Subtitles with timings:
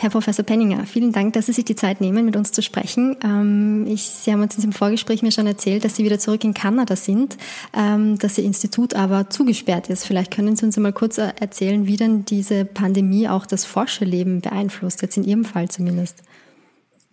[0.00, 3.16] Herr Professor Penninger, vielen Dank, dass Sie sich die Zeit nehmen, mit uns zu sprechen.
[3.20, 6.44] Ähm, ich, Sie haben uns in diesem Vorgespräch mir schon erzählt, dass Sie wieder zurück
[6.44, 7.36] in Kanada sind,
[7.76, 10.06] ähm, dass Ihr Institut aber zugesperrt ist.
[10.06, 15.02] Vielleicht können Sie uns einmal kurz erzählen, wie denn diese Pandemie auch das Forscherleben beeinflusst,
[15.02, 16.22] jetzt in Ihrem Fall zumindest.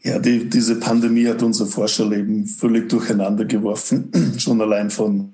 [0.03, 4.11] Ja, die, diese Pandemie hat unser Forscherleben völlig durcheinander geworfen.
[4.38, 5.33] Schon allein von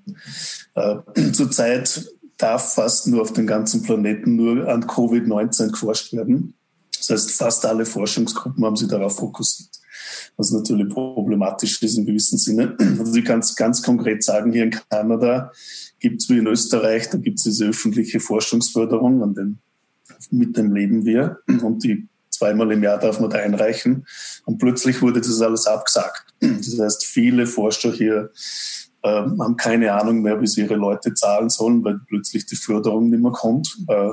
[0.75, 0.95] äh,
[1.33, 2.05] zur Zeit
[2.37, 6.53] darf fast nur auf dem ganzen Planeten nur an Covid-19 geforscht werden.
[7.01, 9.69] Das heißt, fast alle Forschungsgruppen haben sich darauf fokussiert,
[10.37, 12.77] was natürlich problematisch ist im gewissen Sinne.
[12.79, 15.51] Also ich kann es ganz konkret sagen, hier in Kanada
[15.99, 19.59] gibt es wie in Österreich, da gibt es diese öffentliche Forschungsförderung, an den,
[20.29, 21.39] mit dem leben wir.
[21.47, 24.05] Und die zweimal im Jahr darf man da einreichen.
[24.45, 26.25] Und plötzlich wurde das alles abgesagt.
[26.39, 28.31] Das heißt, viele Forscher hier
[29.03, 33.09] äh, haben keine Ahnung mehr, wie sie ihre Leute zahlen sollen, weil plötzlich die Förderung
[33.09, 33.77] nicht mehr kommt.
[33.87, 34.11] Äh,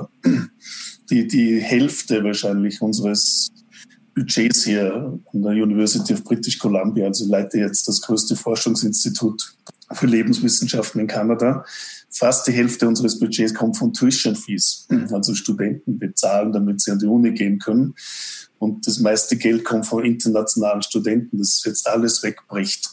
[1.09, 3.49] die, die Hälfte wahrscheinlich unseres
[4.15, 7.07] Budgets hier an der University of British Columbia.
[7.07, 9.55] Also ich leite jetzt das größte Forschungsinstitut
[9.91, 11.63] für Lebenswissenschaften in Kanada.
[12.11, 14.87] Fast die Hälfte unseres Budgets kommt von Tuition Fees.
[15.11, 17.95] Also Studenten bezahlen, damit sie an die Uni gehen können.
[18.57, 22.89] Und das meiste Geld kommt von internationalen Studenten, das jetzt alles wegbricht.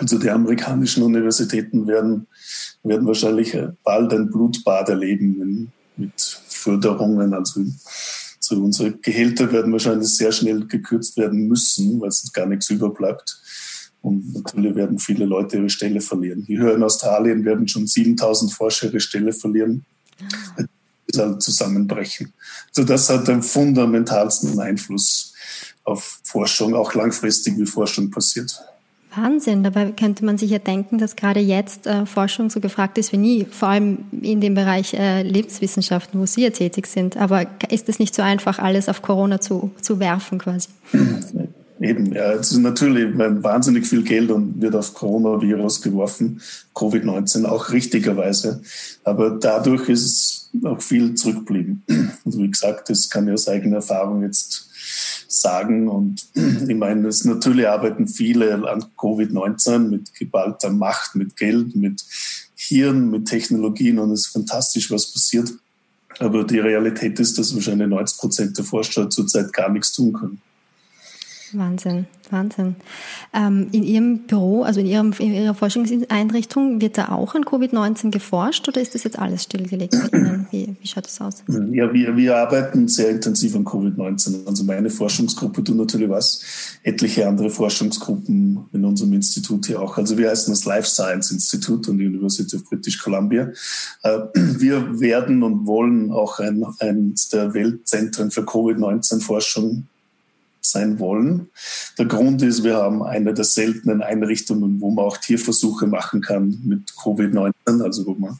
[0.00, 2.26] Also die amerikanischen Universitäten werden,
[2.82, 3.54] werden wahrscheinlich
[3.84, 7.34] bald ein Blutbad erleben mit Förderungen.
[7.34, 7.60] Also,
[8.40, 13.42] also unsere Gehälter werden wahrscheinlich sehr schnell gekürzt werden müssen, weil es gar nichts überbleibt.
[14.00, 16.46] Und natürlich werden viele Leute ihre Stelle verlieren.
[16.48, 19.84] Ich höre, in Australien werden schon 7000 Forscher ihre Stelle verlieren.
[20.56, 22.32] Halt zusammenbrechen.
[22.68, 25.34] Also das hat den fundamentalsten Einfluss
[25.84, 28.58] auf Forschung, auch langfristig, wie Forschung passiert.
[29.14, 29.62] Wahnsinn.
[29.62, 33.16] Dabei könnte man sich ja denken, dass gerade jetzt äh, Forschung so gefragt ist wie
[33.16, 37.16] nie, vor allem in dem Bereich äh, Lebenswissenschaften, wo Sie ja tätig sind.
[37.16, 40.68] Aber ist es nicht so einfach, alles auf Corona zu, zu werfen quasi?
[41.80, 46.42] Eben, ja, es ist natürlich wahnsinnig viel Geld und wird auf Coronavirus geworfen,
[46.74, 48.60] Covid-19 auch richtigerweise.
[49.02, 51.82] Aber dadurch ist es auch viel zurückgeblieben.
[52.24, 54.68] Also wie gesagt, das kann ich aus eigener Erfahrung jetzt
[55.26, 55.88] sagen.
[55.88, 62.04] Und ich meine, es natürlich arbeiten viele an Covid-19 mit geballter Macht, mit Geld, mit
[62.56, 65.50] Hirn, mit Technologien und es ist fantastisch, was passiert.
[66.18, 70.42] Aber die Realität ist, dass wahrscheinlich 90 Prozent der Forscher zurzeit gar nichts tun können.
[71.52, 72.76] Wahnsinn, Wahnsinn.
[73.34, 78.10] Ähm, in Ihrem Büro, also in, Ihrem, in Ihrer Forschungseinrichtung, wird da auch an Covid-19
[78.10, 79.94] geforscht oder ist das jetzt alles stillgelegt?
[80.50, 81.42] Wie, wie schaut das aus?
[81.48, 84.46] Ja, wir, wir arbeiten sehr intensiv an Covid-19.
[84.46, 86.42] Also meine Forschungsgruppe tut natürlich was,
[86.82, 89.96] etliche andere Forschungsgruppen in unserem Institut hier auch.
[89.96, 93.50] Also wir heißen das Life Science Institute an der University of British Columbia.
[94.02, 99.86] Äh, wir werden und wollen auch ein, der Weltzentren für Covid-19-Forschung
[100.70, 101.50] sein wollen.
[101.98, 106.60] Der Grund ist, wir haben eine der seltenen Einrichtungen, wo man auch Tierversuche machen kann
[106.64, 108.38] mit Covid-19, also wo man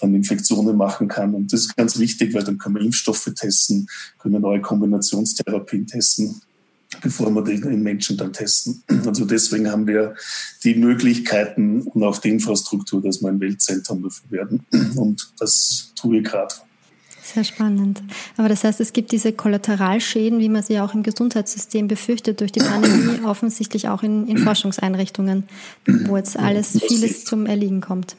[0.00, 1.34] dann Infektionen machen kann.
[1.34, 3.88] Und das ist ganz wichtig, weil dann kann man Impfstoffe testen,
[4.18, 6.40] können neue Kombinationstherapien testen,
[7.02, 8.82] bevor wir die in Menschen dann testen.
[9.06, 10.14] Also deswegen haben wir
[10.64, 14.66] die Möglichkeiten und auch die Infrastruktur, dass wir ein Weltzentrum dafür werden.
[14.96, 16.54] Und das tue ich gerade.
[17.32, 18.02] Sehr spannend.
[18.36, 22.50] Aber das heißt, es gibt diese Kollateralschäden, wie man sie auch im Gesundheitssystem befürchtet, durch
[22.50, 25.44] die Pandemie, offensichtlich auch in, in Forschungseinrichtungen,
[25.86, 28.16] wo jetzt alles, vieles zum Erliegen kommt.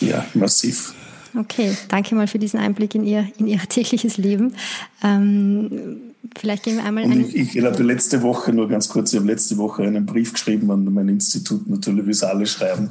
[0.00, 0.94] Ja, massiv.
[1.36, 4.54] Okay, danke mal für diesen Einblick in Ihr, in Ihr tägliches Leben.
[5.02, 6.00] Ähm,
[6.36, 9.28] vielleicht gehen wir einmal Und ich, ich habe letzte Woche, nur ganz kurz, ich habe
[9.28, 12.90] letzte Woche einen Brief geschrieben an mein Institut, natürlich, wie es alle schreiben.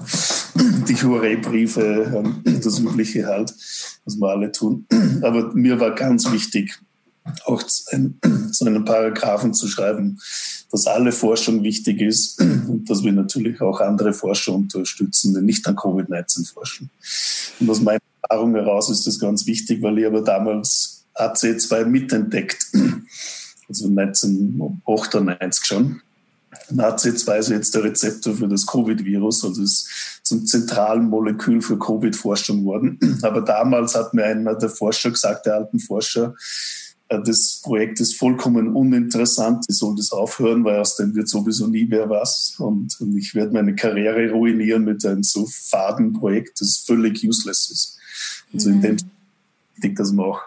[0.88, 3.54] Die Hurray-Briefe, ähm, das Übliche halt,
[4.06, 4.86] was wir alle tun.
[5.22, 6.80] Aber mir war ganz wichtig,
[7.45, 10.19] auch so einen Paragraphen zu schreiben,
[10.72, 15.66] dass alle Forschung wichtig ist und dass wir natürlich auch andere Forscher unterstützen, die nicht
[15.68, 16.90] an Covid-19 forschen.
[17.60, 22.68] Und aus meiner Erfahrung heraus ist das ganz wichtig, weil ich aber damals AC2 mitentdeckt.
[23.68, 26.02] also 1998 schon.
[26.72, 32.66] NAC2 ist jetzt der Rezeptor für das Covid-Virus, also ist zum zentralen Molekül für Covid-Forschung
[32.66, 33.00] worden.
[33.22, 36.36] Aber damals hat mir einer der Forscher gesagt, der alten Forscher,
[37.10, 41.68] äh, das Projekt ist vollkommen uninteressant, ich soll das aufhören, weil aus dem wird sowieso
[41.68, 42.56] nie mehr was.
[42.58, 47.69] Und, und ich werde meine Karriere ruinieren mit einem so faden Projekt, das völlig useless
[47.69, 47.98] ist.
[48.54, 48.75] Also mhm.
[48.75, 48.98] in dem
[49.78, 50.42] wichtig, dass man auch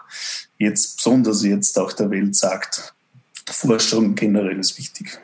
[0.61, 2.93] jetzt, besonders jetzt auch der Welt sagt,
[3.49, 5.19] Forschung generell ist wichtig.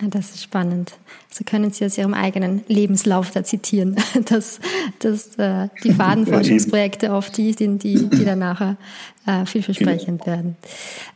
[0.00, 0.94] Das ist spannend.
[1.36, 4.58] So können Sie aus Ihrem eigenen Lebenslauf da zitieren, dass,
[5.00, 8.78] dass äh, die Fadenforschungsprojekte oft die sind, die, die dann nachher
[9.26, 10.26] äh, vielversprechend genau.
[10.26, 10.56] werden.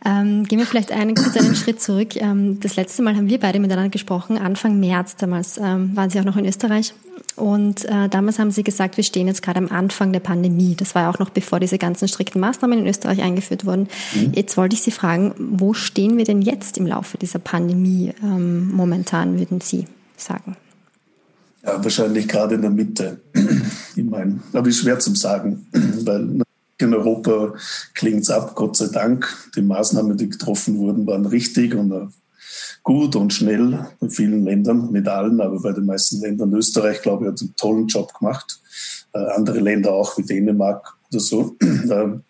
[0.05, 2.17] Ähm, gehen wir vielleicht einen, kurz einen Schritt zurück.
[2.17, 5.57] Ähm, das letzte Mal haben wir beide miteinander gesprochen, Anfang März damals.
[5.57, 6.93] Ähm, waren Sie auch noch in Österreich?
[7.37, 10.75] Und äh, damals haben Sie gesagt, wir stehen jetzt gerade am Anfang der Pandemie.
[10.75, 13.89] Das war ja auch noch bevor diese ganzen strikten Maßnahmen in Österreich eingeführt wurden.
[14.15, 14.33] Mhm.
[14.35, 18.71] Jetzt wollte ich Sie fragen, wo stehen wir denn jetzt im Laufe dieser Pandemie ähm,
[18.71, 19.87] momentan, würden Sie
[20.21, 20.57] sagen?
[21.65, 23.21] Ja, wahrscheinlich gerade in der Mitte.
[23.97, 25.67] Ich meine, aber ist schwer zu sagen,
[26.05, 26.43] weil
[26.79, 27.55] in Europa
[27.95, 29.27] klingt es ab, Gott sei Dank.
[29.57, 32.13] Die Maßnahmen, die getroffen wurden, waren richtig und
[32.83, 36.55] gut und schnell in vielen Ländern, nicht allen, aber bei den meisten Ländern.
[36.55, 38.61] Österreich, glaube ich, hat einen tollen Job gemacht.
[39.13, 41.57] Äh, andere Länder auch, wie Dänemark oder so.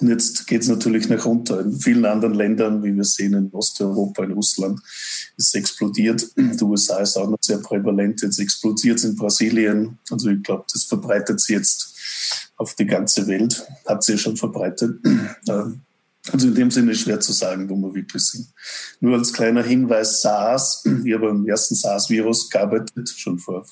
[0.00, 1.72] Und jetzt geht es natürlich nach unten.
[1.72, 4.80] In vielen anderen Ländern, wie wir sehen in Osteuropa, in Russland,
[5.36, 6.30] ist es explodiert.
[6.36, 8.22] Die USA ist auch noch sehr prävalent.
[8.22, 9.98] Jetzt explodiert es in Brasilien.
[10.10, 11.94] Also ich glaube, das verbreitet sich jetzt
[12.56, 13.66] auf die ganze Welt.
[13.86, 14.98] Hat sich ja schon verbreitet.
[15.48, 15.80] Ähm,
[16.32, 18.48] also in dem Sinne schwer zu sagen, wo wir wirklich sind.
[19.00, 23.66] Nur als kleiner Hinweis, SARS, ich habe am ersten SARS-Virus gearbeitet, schon vor,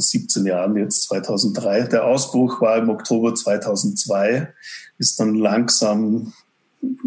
[0.00, 1.82] vor 17 Jahren, jetzt 2003.
[1.82, 4.52] Der Ausbruch war im Oktober 2002,
[4.98, 6.32] ist dann langsam,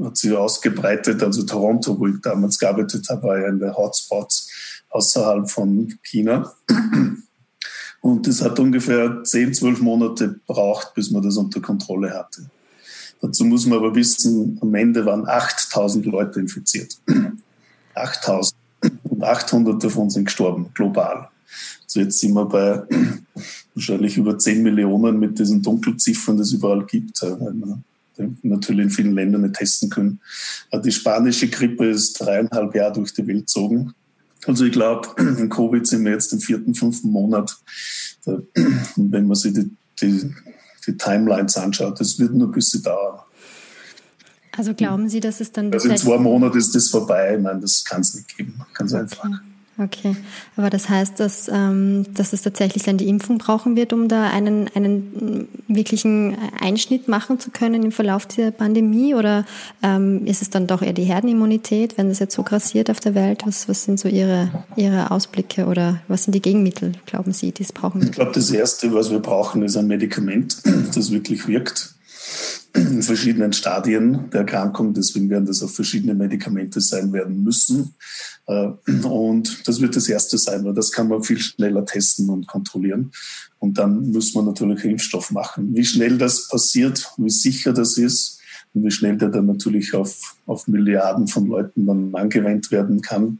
[0.01, 1.23] hat sich ausgebreitet.
[1.23, 4.49] Also Toronto, wo ich damals gearbeitet habe, war ja in der Hotspots
[4.89, 6.53] außerhalb von China.
[8.01, 12.45] Und es hat ungefähr 10, 12 Monate gebraucht, bis man das unter Kontrolle hatte.
[13.21, 16.97] Dazu muss man aber wissen, am Ende waren 8000 Leute infiziert.
[17.95, 18.53] 8000.
[19.03, 21.29] Und 800 davon sind gestorben, global.
[21.93, 22.81] Also jetzt sind wir bei
[23.75, 27.83] wahrscheinlich über 10 Millionen mit diesen Dunkelziffern, die es überall gibt, weil man
[28.41, 30.19] natürlich in vielen Ländern nicht testen können.
[30.73, 33.93] Die spanische Grippe ist dreieinhalb Jahre durch die Welt gezogen.
[34.47, 37.57] Also ich glaube, in Covid sind wir jetzt im vierten, fünften Monat.
[38.25, 38.51] Und
[38.95, 39.69] wenn man sich die,
[40.01, 40.31] die
[40.87, 41.99] die Timelines anschaut.
[41.99, 43.19] Das wird nur ein bisschen dauern.
[44.55, 45.71] Also glauben Sie, dass es dann...
[45.71, 47.35] Also in zwei Monaten ist das vorbei.
[47.35, 48.59] Ich meine, das kann es nicht geben.
[48.73, 49.23] Ganz einfach.
[49.23, 49.35] Okay,
[50.55, 54.29] aber das heißt, dass, ähm, dass es tatsächlich dann die Impfung brauchen wird, um da
[54.29, 59.15] einen, einen wirklichen Einschnitt machen zu können im Verlauf dieser Pandemie?
[59.15, 59.45] Oder
[59.81, 63.15] ähm, ist es dann doch eher die Herdenimmunität, wenn das jetzt so grassiert auf der
[63.15, 63.43] Welt?
[63.47, 67.63] Was, was sind so Ihre, Ihre Ausblicke oder was sind die Gegenmittel, glauben Sie, die
[67.63, 68.03] es brauchen?
[68.03, 70.57] Ich glaube, das Erste, was wir brauchen, ist ein Medikament,
[70.95, 71.95] das wirklich wirkt
[72.73, 74.93] in verschiedenen Stadien der Erkrankung.
[74.93, 77.93] Deswegen werden das auch verschiedene Medikamente sein werden müssen.
[78.47, 78.69] Äh,
[79.03, 83.11] und das wird das erste sein, weil das kann man viel schneller testen und kontrollieren.
[83.59, 85.75] Und dann muss man natürlich Impfstoff machen.
[85.75, 88.39] Wie schnell das passiert, wie sicher das ist
[88.73, 93.39] und wie schnell der dann natürlich auf, auf Milliarden von Leuten dann angewendet werden kann,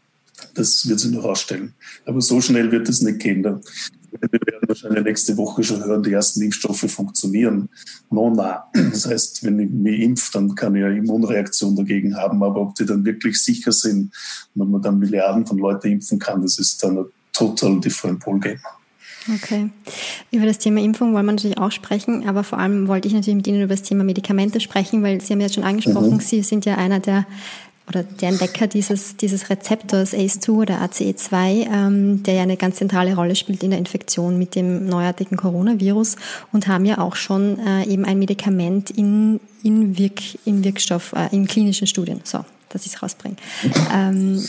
[0.54, 1.74] das wird sich noch ausstellen.
[2.06, 3.44] Aber so schnell wird es nicht gehen.
[3.44, 7.70] Wir werden wahrscheinlich nächste Woche schon hören, die ersten Impfstoffe funktionieren.
[8.10, 8.66] No, na.
[8.74, 12.42] Das heißt, wenn ich mich impfe, dann kann ich eine Immunreaktion dagegen haben.
[12.44, 14.14] Aber ob die dann wirklich sicher sind
[14.58, 18.60] ob man dann Milliarden von Leuten impfen kann, das ist dann ein total different ballgame.
[19.36, 19.70] Okay.
[20.32, 23.38] Über das Thema Impfung wollen wir natürlich auch sprechen, aber vor allem wollte ich natürlich
[23.38, 26.20] mit Ihnen über das Thema Medikamente sprechen, weil Sie haben ja schon angesprochen, mhm.
[26.20, 27.26] Sie sind ja einer der
[27.88, 33.16] oder der Entdecker dieses, dieses Rezeptors ACE2 oder ACE2, ähm, der ja eine ganz zentrale
[33.16, 36.16] Rolle spielt in der Infektion mit dem neuartigen Coronavirus
[36.52, 41.36] und haben ja auch schon äh, eben ein Medikament in, in, Wirk, in Wirkstoff, äh,
[41.36, 42.22] in klinischen Studien.
[42.24, 43.36] So, dass ich es rausbringe.
[43.94, 44.44] Ähm,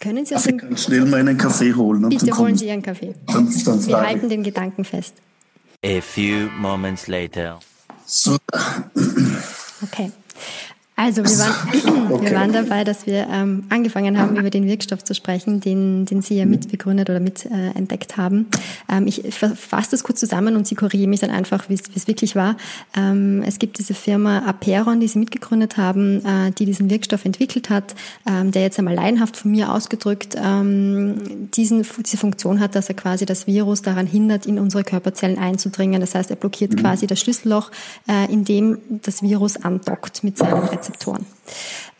[0.00, 2.04] können Sie uns ich kann schnell mal einen Kaffee holen.
[2.04, 3.14] Und Bitte holen Sie Ihren Kaffee.
[3.26, 5.14] Dann, dann Wir halten den Gedanken fest.
[5.84, 7.60] A few moments later.
[8.04, 8.36] So.
[9.82, 10.10] Okay.
[10.98, 12.24] Also wir waren, okay.
[12.24, 16.22] wir waren dabei, dass wir ähm, angefangen haben, über den Wirkstoff zu sprechen, den, den
[16.22, 18.46] Sie ja mitbegründet oder mit äh, entdeckt haben.
[18.90, 22.34] Ähm, ich fasse das kurz zusammen und Sie korrigieren mich dann einfach, wie es wirklich
[22.34, 22.56] war.
[22.96, 27.70] Ähm, es gibt diese Firma Aperon, die Sie mitgegründet haben, äh, die diesen Wirkstoff entwickelt
[27.70, 27.94] hat,
[28.26, 32.96] ähm, der jetzt einmal laienhaft von mir ausgedrückt ähm, diesen, diese Funktion hat, dass er
[32.96, 36.00] quasi das Virus daran hindert, in unsere Körperzellen einzudringen.
[36.00, 36.78] Das heißt, er blockiert mhm.
[36.78, 37.70] quasi das Schlüsselloch,
[38.08, 40.87] äh, in dem das Virus andockt mit seinem Rezeptor.
[40.88, 41.26] Rezeptoren.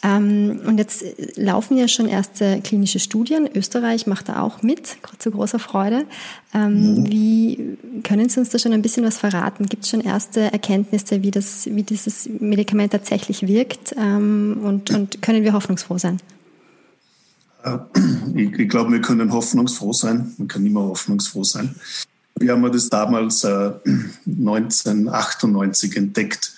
[0.02, 1.04] Ähm, und jetzt
[1.36, 3.48] laufen ja schon erste klinische Studien.
[3.52, 6.06] Österreich macht da auch mit, zu großer Freude.
[6.54, 7.10] Ähm, mhm.
[7.10, 9.66] Wie können Sie uns da schon ein bisschen was verraten?
[9.66, 13.94] Gibt es schon erste Erkenntnisse, wie, das, wie dieses Medikament tatsächlich wirkt?
[13.98, 16.20] Ähm, und, und können wir hoffnungsfroh sein?
[17.64, 17.78] Äh,
[18.36, 20.32] ich, ich glaube, wir können hoffnungsfroh sein.
[20.38, 21.74] Man kann immer hoffnungsfroh sein.
[22.38, 23.72] Wir haben das damals äh,
[24.26, 26.52] 1998 entdeckt,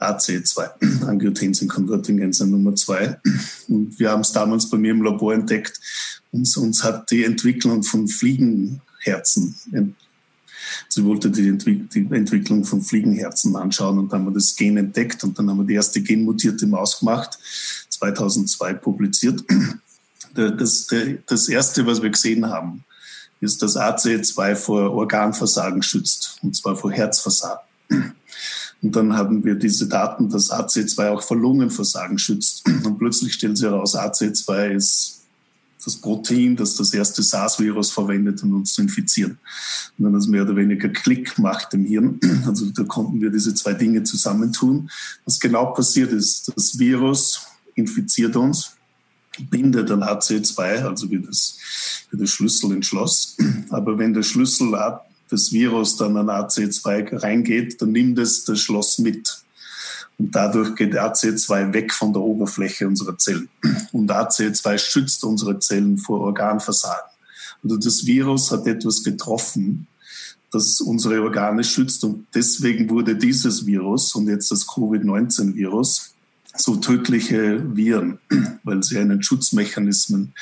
[0.00, 3.20] AC2, Angiotensin Converting Enzyme Nummer 2.
[3.68, 5.78] Und wir haben es damals bei mir im Labor entdeckt.
[6.32, 9.54] Uns, uns hat die Entwicklung von Fliegenherzen,
[10.88, 14.76] sie wollte die, Entwick die, Entwicklung von Fliegenherzen anschauen und dann haben wir das Gen
[14.76, 17.38] entdeckt und dann haben wir die erste genmutierte Maus gemacht,
[17.90, 19.44] 2002 publiziert.
[20.32, 20.86] Das,
[21.26, 22.84] das erste, was wir gesehen haben,
[23.40, 27.64] ist, dass ACE2 vor Organversagen schützt, und zwar vor Herzversagen.
[28.82, 32.66] Und dann haben wir diese Daten, dass AC2 auch vor Lungenversagen schützt.
[32.84, 35.20] Und plötzlich stellen sie heraus, AC2 ist
[35.84, 39.38] das Protein, das das erste SARS-Virus verwendet, um uns zu infizieren.
[39.98, 42.18] Und dann das mehr oder weniger Klick macht im Hirn.
[42.46, 44.90] Also da konnten wir diese zwei Dinge zusammentun.
[45.24, 48.72] Was genau passiert ist, das Virus infiziert uns,
[49.50, 51.58] bindet an AC2, also wie das,
[52.10, 53.36] wie der Schlüssel ins Schloss.
[53.70, 54.70] Aber wenn der Schlüssel
[55.30, 59.42] des Virus dann an AC2 reingeht, dann nimmt es das Schloss mit.
[60.18, 63.48] Und dadurch geht AC2 weg von der Oberfläche unserer Zellen.
[63.92, 67.10] Und AC2 schützt unsere Zellen vor Organversagen.
[67.62, 69.86] Also das Virus hat etwas getroffen,
[70.50, 72.04] das unsere Organe schützt.
[72.04, 76.14] Und deswegen wurde dieses Virus und jetzt das Covid-19-Virus
[76.56, 78.18] so tödliche Viren,
[78.64, 80.34] weil sie einen Schutzmechanismen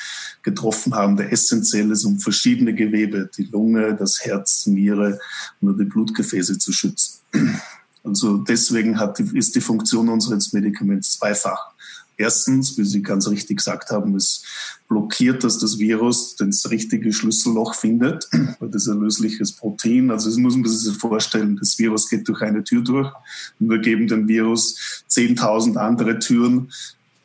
[0.42, 5.18] getroffen haben, der essentiell ist, um verschiedene Gewebe, die Lunge, das Herz, Niere
[5.60, 7.20] und die Blutgefäße zu schützen.
[8.04, 11.72] Also deswegen hat, ist die Funktion unseres Medikaments zweifach.
[12.20, 14.42] Erstens, wie Sie ganz richtig gesagt haben, es
[14.88, 20.10] blockiert, dass das Virus das richtige Schlüsselloch findet, weil das ist ein lösliches Protein.
[20.10, 23.12] Also das muss man sich vorstellen, das Virus geht durch eine Tür durch
[23.60, 26.72] und wir geben dem Virus 10.000 andere Türen,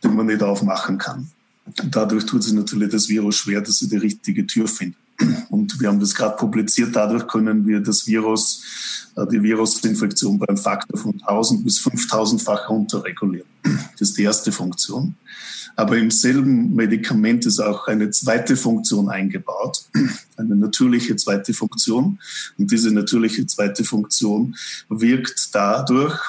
[0.03, 1.31] die man nicht aufmachen kann.
[1.65, 5.02] Und dadurch tut sich natürlich das Virus schwer, dass sie die richtige Tür findet.
[5.49, 8.63] Und wir haben das gerade publiziert, dadurch können wir das Virus,
[9.15, 13.47] äh, die Virusinfektion beim Faktor von 1000 bis 5000-fach runterregulieren.
[13.99, 15.15] Das ist die erste Funktion.
[15.75, 19.85] Aber im selben Medikament ist auch eine zweite Funktion eingebaut,
[20.37, 22.19] eine natürliche zweite Funktion.
[22.57, 24.55] Und diese natürliche zweite Funktion
[24.89, 26.19] wirkt dadurch,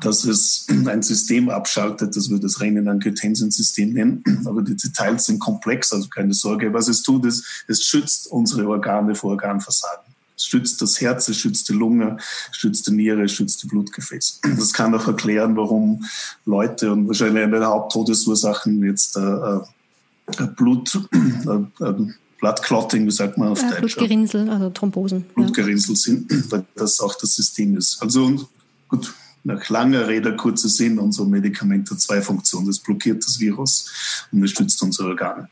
[0.00, 4.24] dass es ein System abschaltet, das wir das Renin-Angiotensin-System nennen.
[4.44, 6.72] Aber die Details sind komplex, also keine Sorge.
[6.72, 10.04] Was es tut, ist, es schützt unsere Organe vor Organversagen.
[10.36, 12.18] Es schützt das Herz, es schützt die Lunge,
[12.50, 14.40] es schützt die Niere, es schützt die Blutgefäße.
[14.56, 16.04] Das kann auch erklären, warum
[16.44, 21.94] Leute und wahrscheinlich eine der Haupttodesursachen jetzt äh, äh, Blut, äh, äh,
[22.38, 23.96] Blood Clotting, wie sagt man auf ja, Deutsch?
[23.96, 25.24] Blutgerinnsel, also Thrombosen.
[25.34, 26.00] Blutgerinnsel ja.
[26.00, 28.02] sind, weil das auch das System ist.
[28.02, 28.46] Also
[28.88, 29.14] gut,
[29.46, 32.66] nach langer Rede, kurzer Sinn, unser Medikament hat zwei Funktionen.
[32.66, 35.48] Das blockiert das Virus und es stützt unsere Organe.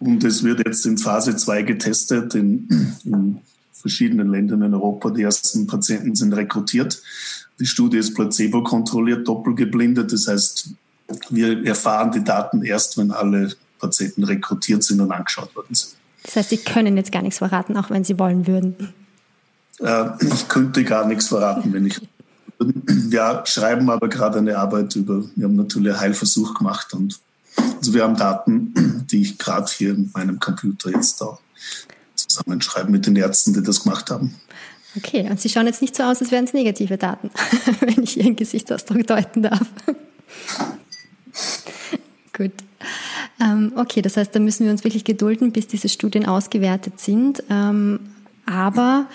[0.00, 3.38] Und es wird jetzt in Phase 2 getestet in, in
[3.72, 5.10] verschiedenen Ländern in Europa.
[5.10, 7.00] Die ersten Patienten sind rekrutiert.
[7.60, 10.12] Die Studie ist placebo-kontrolliert, doppelgeblindet.
[10.12, 10.70] Das heißt,
[11.30, 15.94] wir erfahren die Daten erst, wenn alle Patienten rekrutiert sind und angeschaut worden sind.
[16.24, 18.92] Das heißt, Sie können jetzt gar nichts verraten, auch wenn Sie wollen würden.
[19.80, 22.00] Äh, ich könnte gar nichts verraten, wenn ich
[22.64, 27.20] wir schreiben aber gerade eine Arbeit über, wir haben natürlich einen Heilversuch gemacht und
[27.56, 31.38] also wir haben Daten, die ich gerade hier in meinem Computer jetzt da
[32.14, 34.34] zusammenschreibe mit den Ärzten, die das gemacht haben.
[34.96, 37.30] Okay, und Sie schauen jetzt nicht so aus, als wären es negative Daten,
[37.80, 39.66] wenn ich Ihren Gesichtsausdruck deuten darf.
[42.36, 42.52] Gut.
[43.40, 47.42] Ähm, okay, das heißt, da müssen wir uns wirklich gedulden, bis diese Studien ausgewertet sind.
[48.44, 49.06] Aber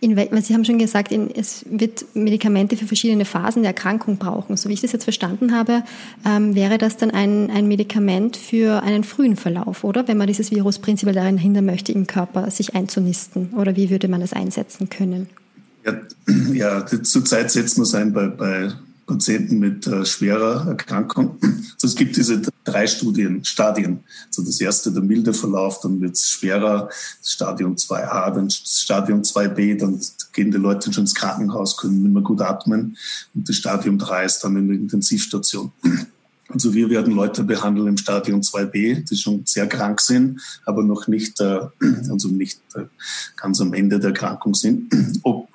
[0.00, 4.56] in, Sie haben schon gesagt, in, es wird Medikamente für verschiedene Phasen der Erkrankung brauchen.
[4.56, 5.82] So wie ich das jetzt verstanden habe,
[6.26, 10.08] ähm, wäre das dann ein, ein Medikament für einen frühen Verlauf, oder?
[10.08, 13.54] Wenn man dieses Virus prinzipiell darin hindern möchte, im Körper sich einzunisten.
[13.54, 15.28] Oder wie würde man das einsetzen können?
[15.84, 15.94] Ja,
[16.52, 18.72] ja zurzeit setzt man es ein bei, bei
[19.10, 21.36] Patienten mit äh, schwerer Erkrankung.
[21.42, 24.04] Also es gibt diese drei Studien, Stadien.
[24.28, 26.88] Also das erste, der milde Verlauf, dann wird es schwerer,
[27.24, 30.00] Stadium 2a, dann Stadium 2b, dann
[30.32, 32.96] gehen die Leute schon ins Krankenhaus, können nicht mehr gut atmen.
[33.34, 35.72] Und das Stadium 3 ist dann in der Intensivstation.
[36.48, 41.08] Also wir werden Leute behandeln im Stadium 2b, die schon sehr krank sind, aber noch
[41.08, 41.60] nicht, äh,
[42.10, 42.84] also nicht äh,
[43.36, 44.92] ganz am Ende der Erkrankung sind.
[45.22, 45.48] Ob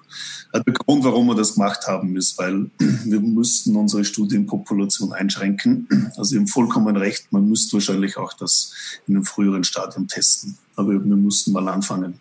[0.60, 5.88] Der Grund, warum wir das gemacht haben, ist, weil wir müssten unsere Studienpopulation einschränken.
[6.16, 8.74] Also im vollkommen recht, man müsste wahrscheinlich auch das
[9.08, 10.58] in einem früheren Stadium testen.
[10.76, 12.20] Aber wir mussten mal anfangen.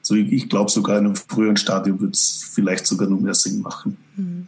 [0.00, 3.34] Also ich, ich glaube sogar in einem früheren Stadium wird es vielleicht sogar noch mehr
[3.34, 3.96] Sinn machen.
[4.16, 4.46] Mhm.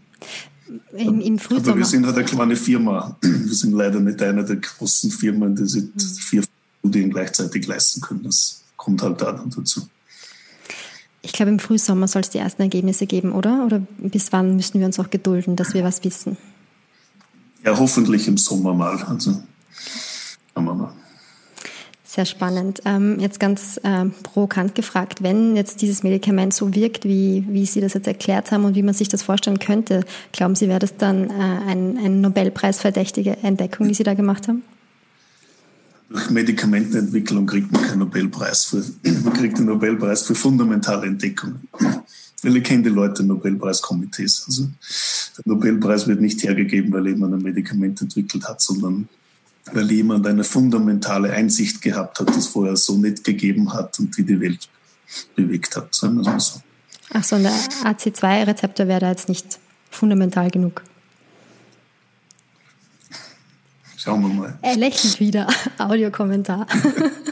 [0.96, 1.68] Im, im Frühsommer.
[1.68, 3.16] Aber wir sind halt eine kleine Firma.
[3.22, 6.00] Wir sind leider nicht eine der großen Firmen, die sich mhm.
[6.00, 6.44] vier
[6.78, 8.22] Studien gleichzeitig leisten können.
[8.24, 9.82] Das kommt halt da dann dazu.
[11.24, 13.64] Ich glaube, im Frühsommer soll es die ersten Ergebnisse geben, oder?
[13.64, 16.36] Oder bis wann müssen wir uns auch gedulden, dass wir was wissen?
[17.64, 19.02] Ja, hoffentlich im Sommer mal.
[19.02, 19.42] Also,
[20.52, 20.92] schauen wir mal.
[22.04, 22.82] Sehr spannend.
[22.84, 27.80] Ähm, jetzt ganz äh, provokant gefragt, wenn jetzt dieses Medikament so wirkt, wie, wie Sie
[27.80, 30.96] das jetzt erklärt haben und wie man sich das vorstellen könnte, glauben Sie, wäre das
[30.98, 34.62] dann äh, ein, eine Nobelpreisverdächtige Entdeckung, die Sie da gemacht haben?
[36.14, 38.66] Durch Medikamentenentwicklung kriegt man keinen Nobelpreis.
[38.66, 38.84] Für,
[39.24, 41.66] man kriegt den Nobelpreis für fundamentale Entdeckungen.
[42.42, 44.44] Weil ich kenne die Leute Nobelpreiskomitees.
[44.46, 44.68] Also
[45.36, 49.08] der Nobelpreis wird nicht hergegeben, weil jemand ein Medikament entwickelt hat, sondern
[49.72, 54.16] weil jemand eine fundamentale Einsicht gehabt hat, die es vorher so nicht gegeben hat und
[54.16, 54.68] die die Welt
[55.34, 55.92] bewegt hat.
[55.92, 56.60] Sagen wir mal so.
[57.12, 59.58] Ach so, und der AC2-Rezeptor wäre da jetzt nicht
[59.90, 60.84] fundamental genug.
[64.04, 64.58] Schauen wir mal.
[64.60, 65.46] Er lächelt wieder.
[65.78, 66.66] Audiokommentar.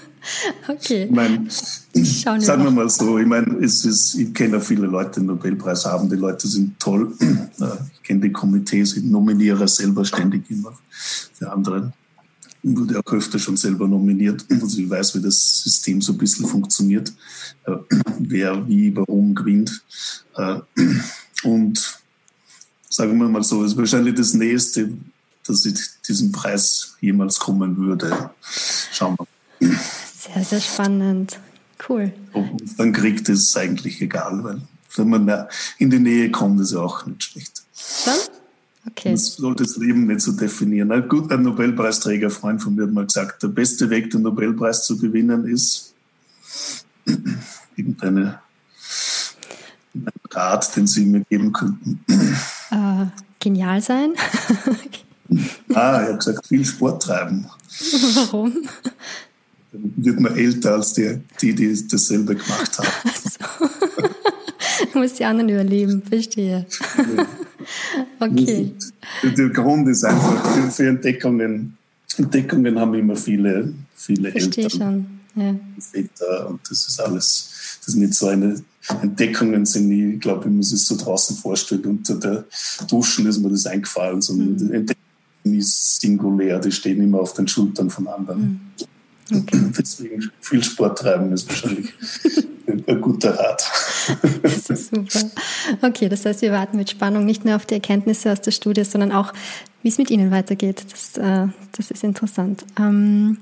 [0.69, 1.05] okay.
[1.05, 5.26] Ich meine, sagen wir mal so, ich meine, es ist, ich kenne viele Leute, die
[5.26, 6.09] den Nobelpreis haben.
[6.09, 7.14] Die Leute sind toll.
[7.95, 11.93] Ich kenne die Komitees, ich nominiere selber ständig immer für andere.
[12.62, 14.45] Ich wurde auch öfter schon selber nominiert.
[14.50, 17.12] Also ich weiß, wie das System so ein bisschen funktioniert.
[17.67, 17.76] Äh,
[18.19, 19.83] wer wie, warum gewinnt.
[20.37, 20.61] Äh,
[21.45, 22.00] und
[22.88, 24.88] sagen wir mal so, ist wahrscheinlich das Nächste,
[25.46, 28.30] dass ich diesen Preis jemals kommen würde.
[28.92, 29.78] Schauen wir.
[30.18, 31.38] Sehr, sehr spannend.
[31.88, 32.12] Cool.
[32.32, 34.61] Ob man dann kriegt, ist eigentlich egal, weil
[34.96, 37.62] wenn man in die Nähe kommt, ist ja auch nicht schlecht.
[37.75, 38.14] Schon?
[38.87, 39.11] Okay.
[39.11, 40.90] Man sollte das Leben nicht so definieren.
[40.90, 44.99] Ein guter Nobelpreisträger, Freund von mir, hat mal gesagt, der beste Weg, den Nobelpreis zu
[44.99, 45.94] gewinnen, ist
[47.76, 48.40] irgendeine
[50.31, 52.00] Rat, den Sie mir geben könnten.
[52.70, 53.07] Äh,
[53.38, 54.14] genial sein.
[55.75, 57.47] Ah, ich habe gesagt, viel Sport treiben.
[58.14, 58.68] Warum?
[59.73, 62.88] Dann wird man älter als die, die, die dasselbe gemacht haben.
[63.05, 63.68] Ach so.
[64.92, 66.66] du musst die anderen überleben, verstehe.
[68.18, 68.73] Okay.
[69.23, 71.77] Der Grund ist einfach, für, für Entdeckungen,
[72.16, 74.81] Entdeckungen haben immer viele, viele Verstehe Eltern.
[75.35, 75.45] schon.
[75.45, 75.55] Ja.
[75.79, 78.62] Väter und das ist alles, das ist nicht so eine
[79.01, 82.45] Entdeckungen sind nie, ich glaube, ich muss es so draußen vorstellen, unter der
[82.88, 84.73] Duschen ist mir das eingefallen, sondern mhm.
[84.73, 85.02] Entdeckungen
[85.44, 88.40] ist singulär, die stehen immer auf den Schultern von anderen.
[88.40, 88.61] Mhm.
[89.38, 89.61] Okay.
[89.78, 91.92] Deswegen viel Sport treiben ist wahrscheinlich
[92.87, 93.70] ein guter Rat.
[94.42, 95.31] Das ist super.
[95.83, 98.85] Okay, das heißt, wir warten mit Spannung nicht nur auf die Erkenntnisse aus der Studie,
[98.85, 99.33] sondern auch,
[99.83, 100.85] wie es mit Ihnen weitergeht.
[100.90, 102.64] Das, äh, das ist interessant.
[102.78, 103.38] Ähm,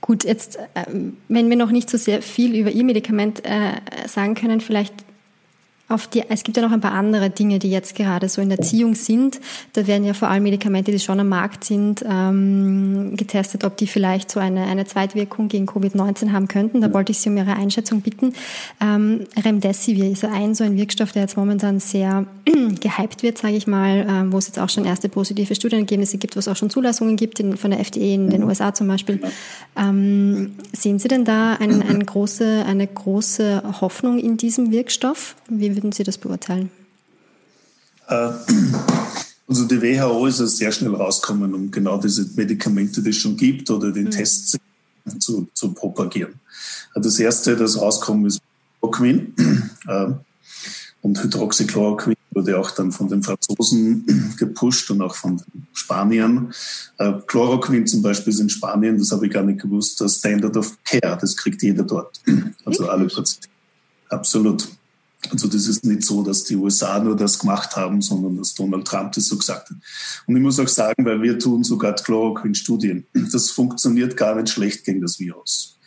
[0.00, 0.84] gut, jetzt, äh,
[1.28, 3.72] wenn wir noch nicht so sehr viel über Ihr Medikament äh,
[4.06, 5.03] sagen können, vielleicht
[5.94, 8.48] auf die, es gibt ja noch ein paar andere Dinge, die jetzt gerade so in
[8.48, 9.40] der Ziehung sind.
[9.72, 13.86] Da werden ja vor allem Medikamente, die schon am Markt sind, ähm, getestet, ob die
[13.86, 16.80] vielleicht so eine, eine Zweitwirkung gegen Covid-19 haben könnten.
[16.80, 18.34] Da wollte ich Sie um Ihre Einschätzung bitten.
[18.80, 22.26] Ähm, Remdesivir ist ein so ein Wirkstoff, der jetzt momentan sehr
[22.80, 26.34] gehypt wird, sage ich mal, ähm, wo es jetzt auch schon erste positive Studienergebnisse gibt,
[26.34, 29.20] wo es auch schon Zulassungen gibt in, von der FDA in den USA zum Beispiel.
[29.76, 35.36] Ähm, sehen Sie denn da ein, ein große, eine große Hoffnung in diesem Wirkstoff?
[35.48, 36.70] Wie würden Sie das beurteilen?
[38.08, 38.32] Äh,
[39.46, 43.36] also die WHO ist ja sehr schnell rausgekommen, um genau diese Medikamente, die es schon
[43.36, 44.10] gibt, oder den mhm.
[44.10, 44.58] Tests
[45.18, 46.40] zu, zu propagieren.
[46.94, 48.40] Das erste, das rauskommt, ist
[48.80, 49.34] Chloroquin.
[49.86, 50.14] Äh,
[51.02, 56.54] und Hydroxychloroquin wurde auch dann von den Franzosen gepusht und auch von den Spaniern.
[56.96, 60.56] Äh, Chloroquin zum Beispiel ist in Spanien, das habe ich gar nicht gewusst, das Standard
[60.56, 62.18] of Care, das kriegt jeder dort.
[62.64, 63.50] Also alle Patienten.
[64.08, 64.66] Absolut.
[65.30, 68.86] Also das ist nicht so, dass die USA nur das gemacht haben, sondern dass Donald
[68.86, 69.76] Trump das so gesagt hat.
[70.26, 73.06] Und ich muss auch sagen, weil wir tun sogar Chloroquin-Studien.
[73.32, 75.78] Das funktioniert gar nicht schlecht gegen das Virus.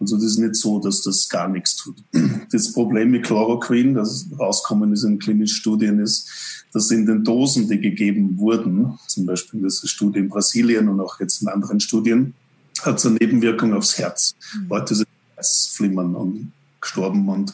[0.00, 2.02] Also das ist nicht so, dass das gar nichts tut.
[2.50, 6.28] Das Problem mit Chloroquin, das rauskommen ist in klinischen Studien, ist,
[6.72, 11.00] dass in den Dosen, die gegeben wurden, zum Beispiel in dieser Studie in Brasilien und
[11.00, 12.34] auch jetzt in anderen Studien,
[12.82, 14.34] hat es eine Nebenwirkung aufs Herz.
[14.54, 14.68] Mhm.
[14.68, 16.52] Leute sind Herzflimmern und
[16.84, 17.28] gestorben.
[17.28, 17.52] Und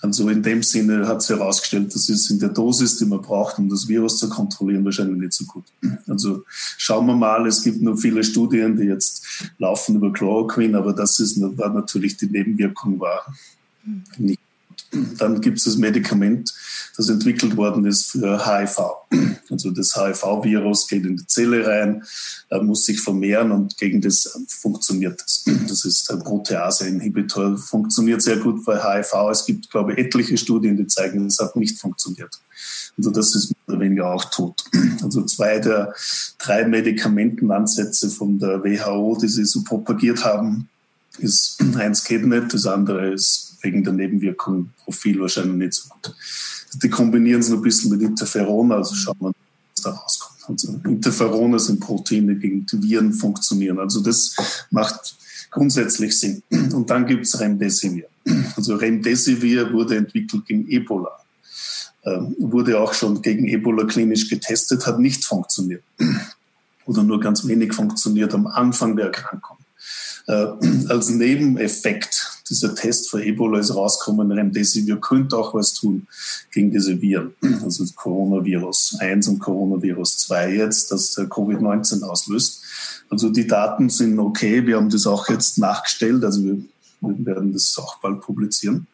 [0.00, 3.58] also in dem Sinne hat sich herausgestellt, dass es in der Dosis, die man braucht,
[3.58, 5.64] um das Virus zu kontrollieren, wahrscheinlich nicht so gut.
[6.06, 10.92] Also schauen wir mal, es gibt nur viele Studien, die jetzt laufen über Chloroquin, aber
[10.92, 13.34] das ist, war natürlich die Nebenwirkung war
[14.16, 14.47] nicht gut.
[15.18, 16.52] Dann gibt es das Medikament,
[16.96, 18.78] das entwickelt worden ist für HIV.
[19.50, 22.02] Also das HIV-Virus geht in die Zelle rein,
[22.62, 25.44] muss sich vermehren und gegen das funktioniert das.
[25.68, 29.12] Das ist ein Protease-Inhibitor, funktioniert sehr gut bei HIV.
[29.30, 32.40] Es gibt, glaube ich, etliche Studien, die zeigen, es hat nicht funktioniert.
[32.96, 34.64] Also das ist mehr oder weniger auch tot.
[35.02, 35.94] Also zwei der
[36.38, 40.68] drei Medikamentenansätze von der WHO, die sie so propagiert haben,
[41.18, 46.14] ist eins geht nicht, das andere ist wegen der Nebenwirkung Profil wahrscheinlich nicht so gut.
[46.82, 49.32] Die kombinieren es noch ein bisschen mit Interferon, also schauen wir,
[49.74, 50.38] was da rauskommt.
[50.48, 53.78] Also Interferone sind Proteine, gegen die Viren funktionieren.
[53.78, 54.34] Also das
[54.70, 55.16] macht
[55.50, 56.42] grundsätzlich Sinn.
[56.50, 58.06] Und dann gibt es Remdesivir.
[58.56, 61.10] Also Remdesivir wurde entwickelt gegen Ebola.
[62.04, 65.82] Ähm, wurde auch schon gegen Ebola klinisch getestet, hat nicht funktioniert.
[66.86, 69.57] Oder nur ganz wenig funktioniert am Anfang der Erkrankung.
[70.28, 70.46] Äh,
[70.88, 76.06] als Nebeneffekt dieser Test für Ebola ist rausgekommen, Remdesivir könnte auch was tun
[76.52, 82.62] gegen diese Viren, also Coronavirus 1 und Coronavirus 2 jetzt, das Covid-19 auslöst.
[83.10, 86.58] Also die Daten sind okay, wir haben das auch jetzt nachgestellt, also wir
[87.00, 88.86] wir werden das auch bald publizieren.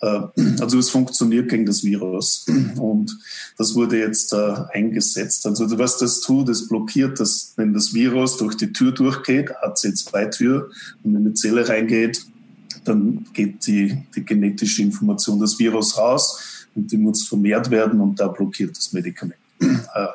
[0.00, 0.20] Äh,
[0.60, 2.46] also es funktioniert gegen das Virus
[2.76, 3.16] und
[3.58, 5.46] das wurde jetzt äh, eingesetzt.
[5.46, 10.70] Also was das tut, es blockiert, dass wenn das Virus durch die Tür durchgeht, AC2-Tür
[11.02, 12.24] und in die Zelle reingeht,
[12.84, 18.18] dann geht die, die genetische Information des Virus raus und die muss vermehrt werden und
[18.18, 19.38] da blockiert das Medikament.
[19.60, 20.06] Äh,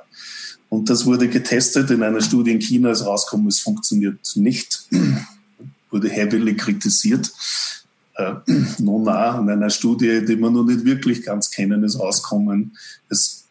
[0.69, 4.87] und das wurde getestet in einer Studie in China, ist rausgekommen, es funktioniert nicht,
[5.97, 7.31] wurde heavily kritisiert.
[8.15, 8.35] Äh,
[8.79, 12.77] Nona in einer Studie, die wir noch nicht wirklich ganz kennen, ist rausgekommen,
[13.09, 13.45] es,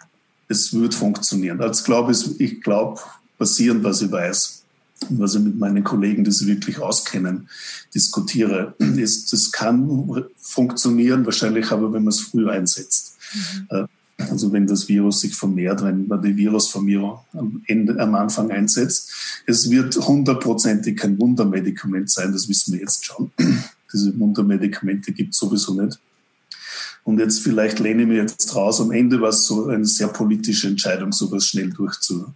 [0.49, 1.61] es wird funktionieren.
[1.61, 3.01] Also ich glaube, ich glaube,
[3.39, 4.63] basierend, was ich weiß,
[5.11, 7.49] was ich mit meinen Kollegen, die sich wirklich auskennen,
[7.95, 13.17] diskutiere, ist, das kann funktionieren, wahrscheinlich aber, wenn man es früh einsetzt.
[13.71, 13.89] Mhm.
[14.19, 19.13] Also wenn das Virus sich vermehrt, wenn man die Virusvermehrung am, Ende, am Anfang einsetzt.
[19.47, 23.31] Es wird hundertprozentig kein Wundermedikament sein, das wissen wir jetzt schon.
[23.93, 25.99] Diese Wundermedikamente gibt es sowieso nicht.
[27.05, 28.81] Und jetzt vielleicht lehne ich mir jetzt raus.
[28.81, 32.35] Am Ende war es so eine sehr politische Entscheidung, sowas schnell durchzuführen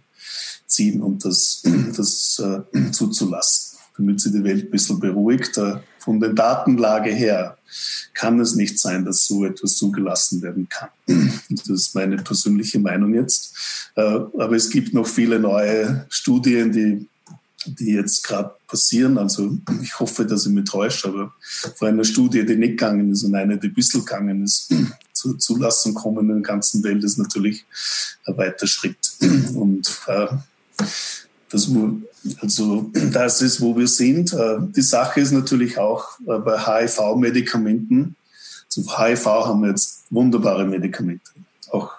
[0.71, 1.61] ziehen und das,
[1.95, 3.70] das äh, zuzulassen,
[4.01, 5.57] damit sie die Welt ein bisschen beruhigt.
[5.57, 7.57] Äh, von der Datenlage her
[8.13, 10.89] kann es nicht sein, dass so etwas zugelassen werden kann.
[11.49, 13.55] Das ist meine persönliche Meinung jetzt.
[13.95, 17.07] Äh, aber es gibt noch viele neue Studien, die,
[17.65, 19.17] die jetzt gerade passieren.
[19.17, 21.33] Also ich hoffe, dass ich mich täusche, aber
[21.75, 24.73] vor einer Studie, die nicht gegangen ist und eine, die ein bisschen gegangen ist,
[25.13, 27.65] zur Zulassung kommen in der ganzen Welt, ist natürlich
[28.25, 29.13] ein weiter Schritt.
[29.53, 30.27] Und äh,
[31.51, 31.69] das,
[32.39, 34.33] also das ist, wo wir sind.
[34.33, 38.15] Äh, die Sache ist natürlich auch äh, bei HIV-Medikamenten.
[38.67, 41.31] Zu HIV haben wir jetzt wunderbare Medikamente.
[41.71, 41.91] Auch,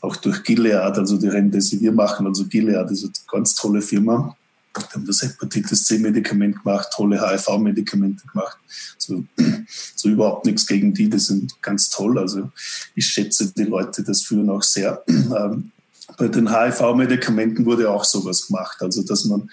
[0.00, 2.26] auch durch Gilead, also die Remdesivir machen.
[2.26, 4.36] Also Gilead ist eine ganz tolle Firma.
[4.76, 8.58] Die haben das Hepatitis C-Medikament gemacht, tolle HIV-Medikamente gemacht.
[8.98, 9.24] So,
[9.94, 12.18] so überhaupt nichts gegen die, die sind ganz toll.
[12.18, 12.50] Also
[12.94, 15.02] ich schätze die Leute, das führen auch sehr.
[15.34, 15.72] Ähm,
[16.18, 19.50] bei den HIV-Medikamenten wurde auch sowas gemacht, also dass man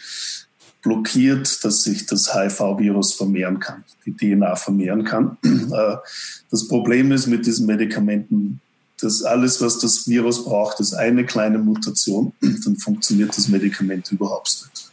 [0.82, 5.38] blockiert, dass sich das HIV-Virus vermehren kann, die DNA vermehren kann.
[5.72, 5.96] Äh,
[6.50, 8.60] das Problem ist mit diesen Medikamenten,
[9.00, 14.68] dass alles, was das Virus braucht, ist eine kleine Mutation, dann funktioniert das Medikament überhaupt
[14.74, 14.92] nicht.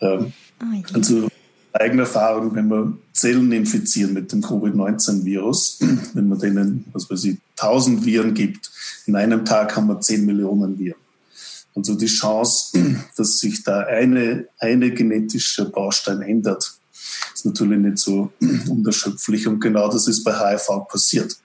[0.00, 1.28] Ähm, oh also
[1.72, 5.78] eigene Erfahrung, wenn wir Zellen infizieren mit dem Covid-19-Virus,
[6.14, 8.70] wenn man denen, was weiß ich, 1000 Viren gibt,
[9.06, 11.00] in einem Tag haben wir 10 Millionen Viren.
[11.74, 12.78] Also die Chance,
[13.16, 16.74] dass sich da eine, eine genetische Baustein ändert,
[17.34, 18.32] ist natürlich nicht so
[18.68, 19.46] unerschöpflich.
[19.46, 21.36] Und genau das ist bei HIV passiert.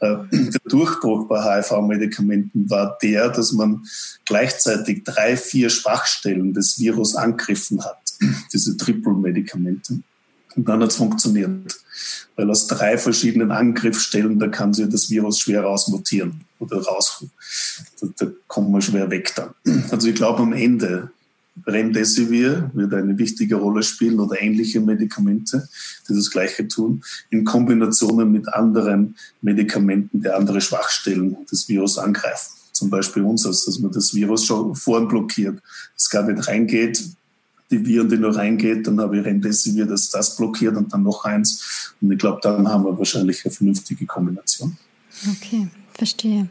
[0.00, 3.86] Äh, der Durchbruch bei HIV-Medikamenten war der, dass man
[4.24, 8.05] gleichzeitig drei, vier Schwachstellen des Virus angegriffen hat
[8.52, 10.00] diese Triple-Medikamente.
[10.56, 11.78] Und dann hat es funktioniert.
[12.34, 17.24] Weil aus drei verschiedenen Angriffsstellen, da kann sich das Virus schwer rausmutieren oder raus.
[18.00, 19.50] Da, da kommt man schwer weg dann.
[19.90, 21.10] Also ich glaube am Ende,
[21.66, 25.68] Remdesivir wird eine wichtige Rolle spielen oder ähnliche Medikamente,
[26.08, 32.52] die das Gleiche tun, in Kombinationen mit anderen Medikamenten, die andere Schwachstellen des Virus angreifen.
[32.72, 35.62] Zum Beispiel uns, dass man das Virus schon vorn blockiert,
[35.96, 37.02] es gar nicht reingeht,
[37.70, 41.24] die Viren, die noch reingeht, dann habe ich Remdesivir, das das blockiert und dann noch
[41.24, 41.94] eins.
[42.00, 44.76] Und ich glaube, dann haben wir wahrscheinlich eine vernünftige Kombination.
[45.30, 46.48] Okay, verstehe.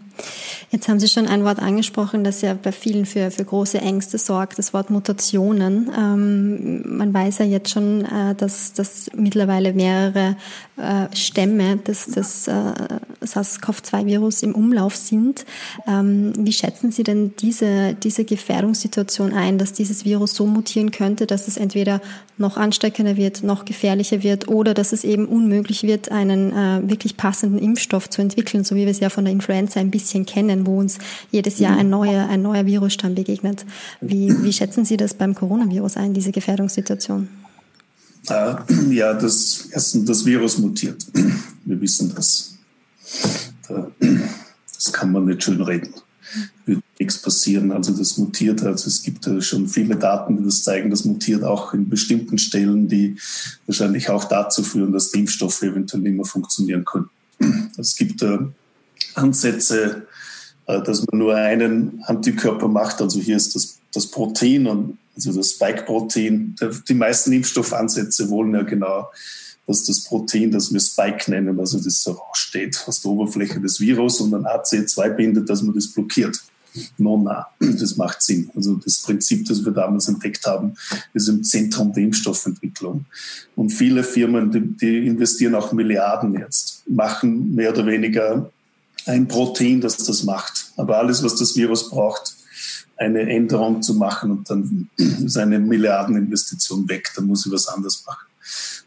[0.72, 4.18] Jetzt haben Sie schon ein Wort angesprochen, das ja bei vielen für, für große Ängste
[4.18, 5.92] sorgt, das Wort Mutationen.
[5.98, 10.36] Ähm, man weiß ja jetzt schon, äh, dass, dass mittlerweile mehrere
[10.78, 12.74] äh, Stämme des, des äh,
[13.22, 15.46] SARS-CoV-2-Virus im Umlauf sind.
[15.88, 21.28] Ähm, wie schätzen Sie denn diese, diese Gefährdungssituation ein, dass dieses Virus so mutieren könnte,
[21.28, 22.02] dass es entweder
[22.38, 27.16] noch ansteckender wird, noch gefährlicher wird oder dass es eben unmöglich wird, einen äh, wirklich
[27.18, 30.66] passenden Impfstoff zu entwickeln, so wie wir es ja von der Influenza ein bisschen kennen,
[30.66, 30.98] wo uns
[31.32, 33.66] jedes Jahr ein neuer, ein neuer Virusstamm begegnet.
[34.02, 37.28] Wie, wie schätzen Sie das beim Coronavirus ein, diese Gefährdungssituation?
[38.90, 41.06] Ja, das, erstens, das Virus mutiert.
[41.66, 42.58] Wir wissen das.
[44.76, 45.94] Das kann man nicht schön reden.
[46.66, 47.72] Wird nichts passieren.
[47.72, 48.62] Also das mutiert.
[48.62, 52.88] Also es gibt schon viele Daten, die das zeigen, das mutiert auch in bestimmten Stellen,
[52.88, 53.18] die
[53.66, 57.10] wahrscheinlich auch dazu führen, dass die Impfstoffe eventuell nicht mehr funktionieren können.
[57.78, 58.22] Es gibt
[59.14, 60.08] Ansätze,
[60.68, 63.02] äh, dass man nur einen Antikörper macht.
[63.02, 66.56] Also hier ist das, das Protein also das Spike-Protein.
[66.88, 69.10] Die meisten Impfstoffansätze wollen ja genau,
[69.68, 73.80] dass das Protein, das wir Spike nennen, also das so raussteht aus der Oberfläche des
[73.80, 76.40] Virus und dann AC2 bindet, dass man das blockiert.
[76.98, 78.52] No, na, das macht Sinn.
[78.54, 80.74] Also das Prinzip, das wir damals entdeckt haben,
[81.14, 83.06] ist im Zentrum der Impfstoffentwicklung.
[83.56, 88.52] Und viele Firmen, die, die investieren auch Milliarden jetzt, machen mehr oder weniger
[89.06, 90.72] ein Protein, das das macht.
[90.78, 92.36] Aber alles, was das Virus braucht,
[92.98, 98.06] eine Änderung zu machen und dann ist eine Milliardeninvestition weg, dann muss ich was anderes
[98.06, 98.26] machen.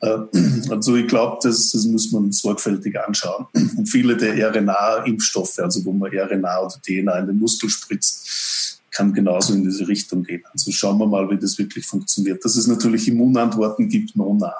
[0.00, 3.46] Äh, also ich glaube, das, das muss man sorgfältig anschauen.
[3.52, 9.12] Und viele der RNA-Impfstoffe, also wo man RNA oder DNA in den Muskel spritzt, kann
[9.12, 10.42] genauso in diese Richtung gehen.
[10.52, 12.44] Also schauen wir mal, wie das wirklich funktioniert.
[12.44, 14.54] Dass es natürlich Immunantworten gibt, no nah.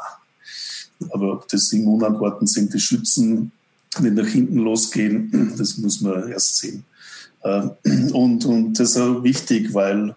[1.10, 3.52] Aber ob das Immunantworten sind, die schützen,
[4.02, 6.84] wenn nach hinten losgehen, das muss man erst sehen.
[7.42, 7.68] Äh,
[8.12, 10.14] und, und das ist auch wichtig, weil,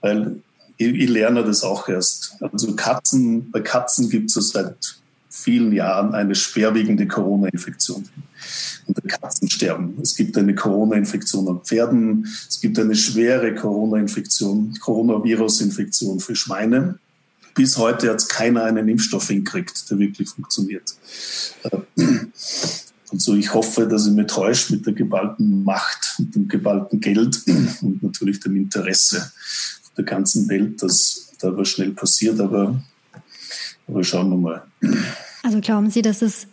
[0.00, 0.36] weil
[0.76, 2.36] ich, ich lerne das auch erst.
[2.40, 4.96] Also Katzen, bei Katzen gibt es seit
[5.28, 8.08] vielen Jahren eine schwerwiegende Corona-Infektion.
[8.86, 9.96] Und die Katzen sterben.
[10.02, 12.28] Es gibt eine Corona-Infektion an Pferden.
[12.48, 16.98] Es gibt eine schwere Corona-Infektion, Coronavirus-Infektion für Schweine.
[17.54, 20.94] Bis heute hat keiner einen Impfstoff hinkriegt, der wirklich funktioniert.
[23.12, 26.48] Äh, und so, ich hoffe, dass ich mich täusche mit der geballten Macht, mit dem
[26.48, 27.42] geballten Geld
[27.82, 29.32] und natürlich dem Interesse
[29.96, 32.40] der ganzen Welt, dass da was schnell passiert.
[32.40, 32.82] Aber,
[33.86, 34.62] aber schauen wir mal.
[35.42, 36.46] Also glauben Sie, dass es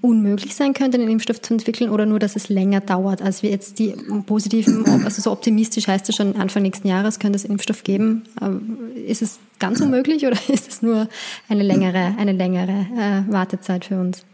[0.00, 3.48] unmöglich sein könnte, den Impfstoff zu entwickeln oder nur, dass es länger dauert, als wir
[3.48, 3.94] jetzt die
[4.26, 8.24] positiven, also so optimistisch heißt es schon, Anfang nächsten Jahres könnte es Impfstoff geben.
[8.42, 8.76] Ähm,
[9.06, 11.08] ist es ganz unmöglich oder ist es nur
[11.48, 14.24] eine längere, eine längere äh, Wartezeit für uns?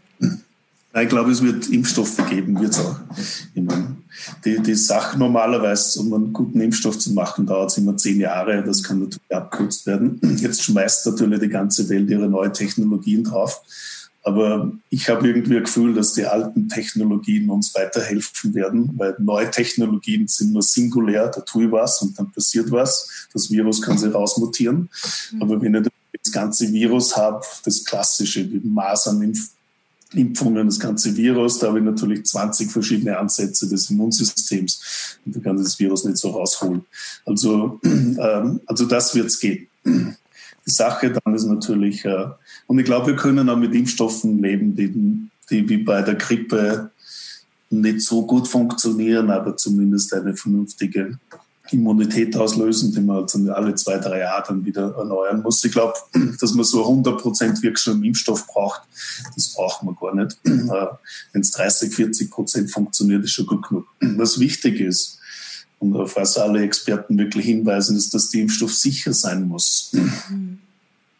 [0.93, 2.97] Ich glaube, es wird Impfstoffe geben, wird es auch.
[3.53, 3.95] Ich meine,
[4.43, 8.61] die, die Sache normalerweise, um einen guten Impfstoff zu machen, dauert es immer zehn Jahre.
[8.63, 10.19] Das kann natürlich abkürzt werden.
[10.37, 13.61] Jetzt schmeißt natürlich die ganze Welt ihre neuen Technologien drauf.
[14.23, 19.49] Aber ich habe irgendwie ein Gefühl, dass die alten Technologien uns weiterhelfen werden, weil neue
[19.49, 23.27] Technologien sind nur singulär, da tue ich was und dann passiert was.
[23.33, 24.89] Das Virus kann sich rausmutieren.
[25.39, 25.87] Aber wenn ich
[26.23, 29.49] das ganze Virus habe, das klassische, wie Masernimpf
[30.13, 31.59] Impfungen, das ganze Virus.
[31.59, 36.17] Da habe ich natürlich 20 verschiedene Ansätze des Immunsystems und da kann das Virus nicht
[36.17, 36.83] so rausholen.
[37.25, 39.67] Also, ähm, also das wird es gehen.
[39.85, 42.25] Die Sache dann ist natürlich, äh,
[42.67, 44.89] und ich glaube, wir können auch mit Impfstoffen leben, die,
[45.49, 46.91] die wie bei der Grippe
[47.69, 51.17] nicht so gut funktionieren, aber zumindest eine vernünftige
[51.73, 55.63] Immunität auslösen, die man halt alle zwei, drei Jahre dann wieder erneuern muss.
[55.63, 55.93] Ich glaube,
[56.39, 58.81] dass man so 100% wirksamen Impfstoff braucht,
[59.35, 60.37] das braucht man gar nicht.
[60.43, 63.85] Wenn es 30, 40 Prozent funktioniert, ist schon gut genug.
[64.17, 65.19] Was wichtig ist,
[65.81, 69.91] und auf was alle Experten wirklich hinweisen, ist, dass der Impfstoff sicher sein muss.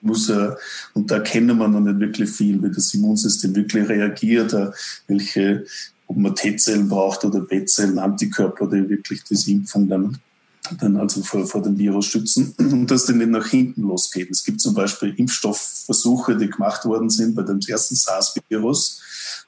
[0.01, 0.57] muss er,
[0.93, 4.71] und da kennen wir noch nicht wirklich viel, wie das Immunsystem wirklich reagiert, äh,
[5.07, 5.65] welche,
[6.07, 10.19] ob man T-Zellen braucht oder B-Zellen, Antikörper, die wirklich diese Impfung dann
[10.79, 14.29] dann also vor, vor dem Virus schützen und dass die nicht nach hinten losgeht.
[14.29, 19.01] Es gibt zum Beispiel Impfstoffversuche, die gemacht worden sind bei dem ersten SARS-Virus.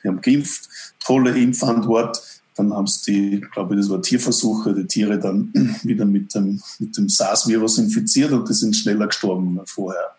[0.03, 2.21] Die haben geimpft, tolle Impfantwort.
[2.55, 5.51] Dann haben sie die, glaube ich, das war Tierversuche, die Tiere dann
[5.83, 10.15] wieder mit dem, mit dem SARS-Virus infiziert und die sind schneller gestorben als vorher.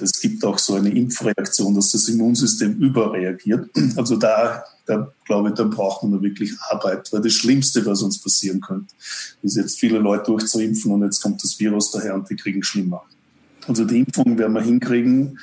[0.00, 3.70] Es gibt auch so eine Impfreaktion, dass das Immunsystem überreagiert.
[3.96, 7.12] Also da da glaube ich, da braucht man wirklich Arbeit.
[7.12, 8.92] Weil das Schlimmste, was uns passieren könnte,
[9.42, 13.04] ist jetzt viele Leute durchzuimpfen und jetzt kommt das Virus daher und die kriegen schlimmer.
[13.66, 15.38] Also die Impfung werden wir hinkriegen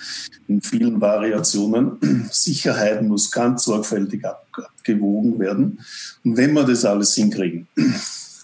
[0.48, 2.28] in vielen Variationen.
[2.32, 5.80] Sicherheit muss ganz sorgfältig abgewogen werden.
[6.24, 7.68] Und wenn wir das alles hinkriegen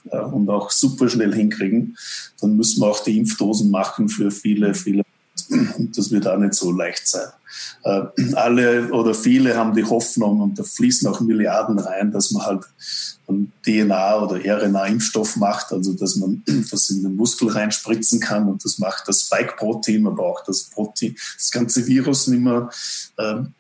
[0.04, 1.97] und auch super schnell hinkriegen,
[2.41, 5.04] dann müssen wir auch die Impfdosen machen für viele, viele.
[5.96, 7.28] Das wird auch nicht so leicht sein.
[7.84, 8.04] Äh,
[8.36, 12.64] alle oder viele haben die Hoffnung und da fließen auch Milliarden rein, dass man halt
[13.66, 18.80] DNA oder RNA-Impfstoff macht, also dass man das in den Muskel reinspritzen kann und das
[18.80, 22.70] macht das Spike-Protein, aber auch das Protein, das ganze Virus nicht mehr.
[23.18, 23.54] Ähm,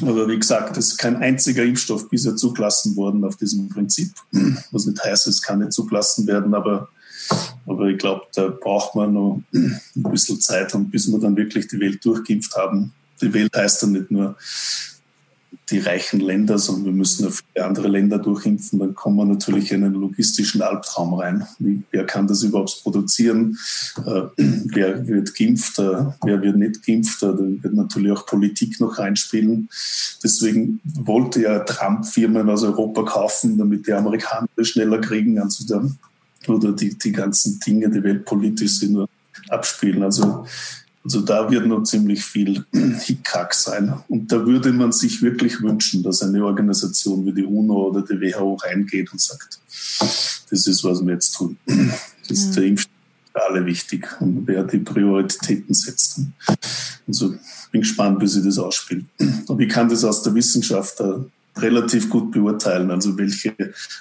[0.00, 4.10] aber wie gesagt, es ist kein einziger Impfstoff bisher zugelassen worden auf diesem Prinzip.
[4.70, 6.88] Was nicht heißt, es kann nicht zugelassen werden, aber,
[7.66, 11.68] aber ich glaube, da braucht man noch ein bisschen Zeit und bis wir dann wirklich
[11.68, 12.92] die Welt durchgeimpft haben.
[13.20, 14.36] Die Welt heißt dann nicht nur
[15.72, 19.84] die reichen Länder, sondern wir müssen auf andere Länder durchimpfen, dann kommen wir natürlich in
[19.84, 21.46] einen logistischen Albtraum rein.
[21.90, 23.58] Wer kann das überhaupt produzieren?
[24.04, 25.78] Äh, wer wird geimpft?
[25.78, 27.22] Äh, wer wird nicht geimpft?
[27.22, 29.68] Äh, da wird natürlich auch Politik noch reinspielen.
[30.22, 35.38] Deswegen wollte ja Trump Firmen aus Europa kaufen, damit die Amerikaner schneller kriegen.
[35.38, 35.90] Also der,
[36.48, 39.06] oder die, die ganzen Dinge, die weltpolitisch sind,
[39.48, 40.02] abspielen.
[40.02, 40.46] Also
[41.04, 43.92] also da wird noch ziemlich viel Hickhack sein.
[44.08, 48.20] Und da würde man sich wirklich wünschen, dass eine Organisation wie die UNO oder die
[48.20, 49.58] WHO reingeht und sagt,
[50.50, 51.56] das ist, was wir jetzt tun.
[52.28, 52.92] Das ist der Impfstoff
[53.32, 56.20] für alle wichtig und wer die Prioritäten setzt.
[57.06, 57.34] Also
[57.72, 59.04] bin gespannt, wie sich das ausspielt.
[59.48, 61.00] Und ich kann das aus der Wissenschaft
[61.56, 63.54] relativ gut beurteilen, also welche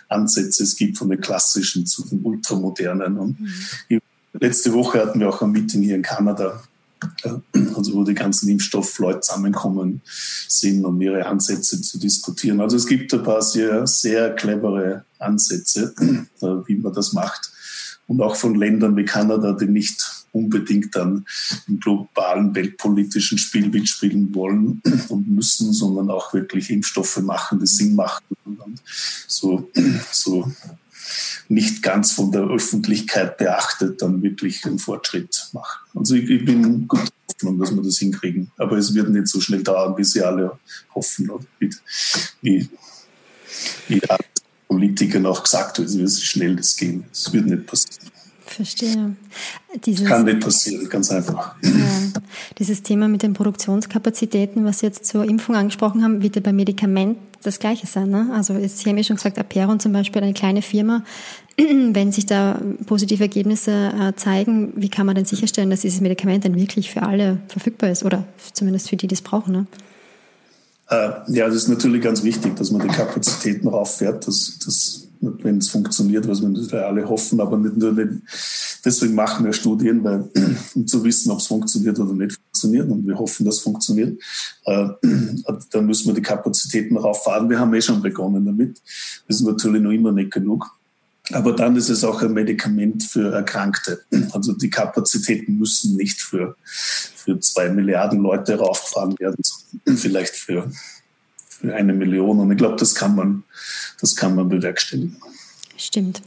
[0.08, 3.18] Ansätze es gibt von den klassischen zu den ultramodernen.
[3.18, 4.00] Und mhm.
[4.34, 6.62] letzte Woche hatten wir auch ein Meeting hier in Kanada
[7.76, 10.02] also wo die ganzen Impfstoffleute zusammenkommen
[10.48, 12.62] sind, um ihre Ansätze zu diskutieren.
[12.62, 15.94] Also es gibt ein paar sehr, sehr clevere Ansätze,
[16.42, 17.52] äh, wie man das macht.
[18.08, 21.26] Und auch von Ländern wie Kanada, die nicht unbedingt dann
[21.68, 27.96] im globalen weltpolitischen Spiel mitspielen wollen und müssen, sondern auch wirklich Impfstoffe machen, die Sinn
[27.96, 28.82] machen und
[29.28, 29.70] so,
[30.12, 30.52] so
[31.50, 35.82] nicht ganz von der Öffentlichkeit beachtet, dann wirklich einen Fortschritt machen.
[35.94, 38.52] Also ich, ich bin gut Hoffnung, dass wir das hinkriegen.
[38.58, 40.58] Aber es wird nicht so schnell dauern, wie sie alle
[40.94, 41.30] hoffen.
[41.30, 41.74] Oder wie,
[42.42, 42.70] wie,
[43.88, 44.02] wie
[44.68, 47.06] Politikern auch gesagt wird, wie schnell das gehen.
[47.12, 48.12] Es wird nicht passieren.
[48.52, 49.16] Verstehe.
[49.86, 51.56] Dieses, Kann nicht passieren, ganz einfach.
[51.62, 52.22] Ja,
[52.60, 56.52] dieses Thema mit den Produktionskapazitäten, was Sie jetzt zur Impfung angesprochen haben, wird ja bei
[56.52, 58.10] Medikament das Gleiche sein.
[58.10, 58.30] Ne?
[58.34, 61.04] Also Sie haben ja schon gesagt, Aperon zum Beispiel, eine kleine Firma.
[61.58, 66.46] Wenn sich da positive Ergebnisse äh, zeigen, wie kann man denn sicherstellen, dass dieses Medikament
[66.46, 69.54] dann wirklich für alle verfügbar ist oder zumindest für die, die es brauchen?
[69.54, 69.66] Ne?
[70.92, 74.28] Äh, ja, das ist natürlich ganz wichtig, dass man die Kapazitäten rauffährt.
[74.28, 78.24] Das, das wenn es funktioniert, was wir alle hoffen, aber nicht nur wenn,
[78.84, 80.28] deswegen machen wir Studien, weil,
[80.76, 84.20] um zu wissen, ob es funktioniert oder nicht funktioniert und wir hoffen, dass es funktioniert,
[84.66, 84.88] äh,
[85.72, 87.50] dann müssen wir die Kapazitäten rauffahren.
[87.50, 88.82] Wir haben eh schon begonnen damit.
[89.28, 90.76] Das ist natürlich noch immer nicht genug.
[91.34, 94.02] Aber dann ist es auch ein Medikament für Erkrankte.
[94.34, 99.38] Also die Kapazitäten müssen nicht für, für zwei Milliarden Leute raufgefahren werden,
[99.86, 100.72] vielleicht für
[101.62, 102.40] für eine Million.
[102.40, 103.44] Und ich glaube, das kann man,
[104.00, 105.16] das kann man bewerkstelligen.
[105.78, 106.22] Stimmt.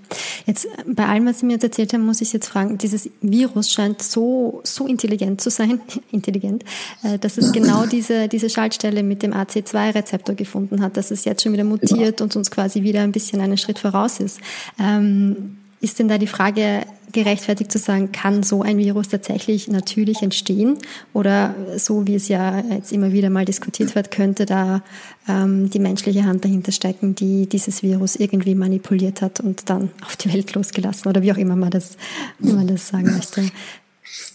[0.47, 3.71] Jetzt bei allem, was Sie mir jetzt erzählt haben, muss ich jetzt fragen, dieses Virus
[3.71, 5.81] scheint so, so intelligent zu sein,
[6.11, 6.65] intelligent,
[7.05, 11.43] äh, dass es genau diese, diese Schaltstelle mit dem AC2-Rezeptor gefunden hat, dass es jetzt
[11.43, 14.41] schon wieder mutiert und uns quasi wieder ein bisschen einen Schritt voraus ist.
[14.81, 20.23] Ähm, ist denn da die Frage gerechtfertigt zu sagen, kann so ein Virus tatsächlich natürlich
[20.23, 20.77] entstehen?
[21.15, 24.83] Oder so wie es ja jetzt immer wieder mal diskutiert wird, könnte da
[25.27, 30.17] ähm, die menschliche Hand dahinter stecken, die dieses Virus irgendwie manipuliert hat und dann auf
[30.17, 31.97] die Welt losgelassen oder wie auch immer man das,
[32.39, 33.51] man das sagen möchte?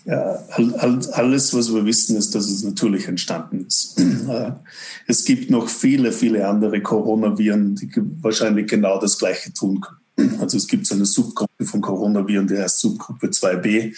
[0.06, 0.40] Ja,
[1.12, 4.02] alles, was wir wissen, ist, dass es natürlich entstanden ist.
[5.08, 7.90] Es gibt noch viele, viele andere Coronaviren, die
[8.22, 9.98] wahrscheinlich genau das Gleiche tun können.
[10.40, 13.96] Also es gibt so eine Subgruppe von Coronaviren, die heißt Subgruppe 2b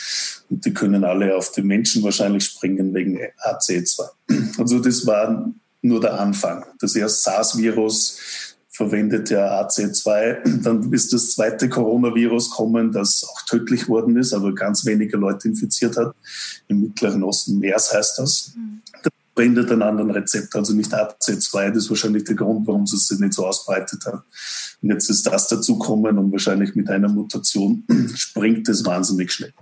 [0.50, 4.02] und die können alle auf den Menschen wahrscheinlich springen wegen AC2.
[4.58, 6.66] Also das war nur der Anfang.
[6.80, 8.20] Das erste SARS-Virus
[8.70, 10.62] verwendet ja AC2.
[10.64, 15.50] Dann ist das zweite Coronavirus kommen, das auch tödlich worden ist, aber ganz wenige Leute
[15.50, 16.16] infiziert hat.
[16.68, 18.54] Im Mittleren Osten MERS heißt das.
[18.56, 18.82] Mhm
[19.42, 21.70] verwendet einen anderen Rezept, also nicht AC2.
[21.70, 24.22] Das ist wahrscheinlich der Grund, warum es sich nicht so ausbreitet hat.
[24.82, 27.84] Und jetzt ist das dazukommen und wahrscheinlich mit einer Mutation
[28.16, 29.54] springt es wahnsinnig schnell.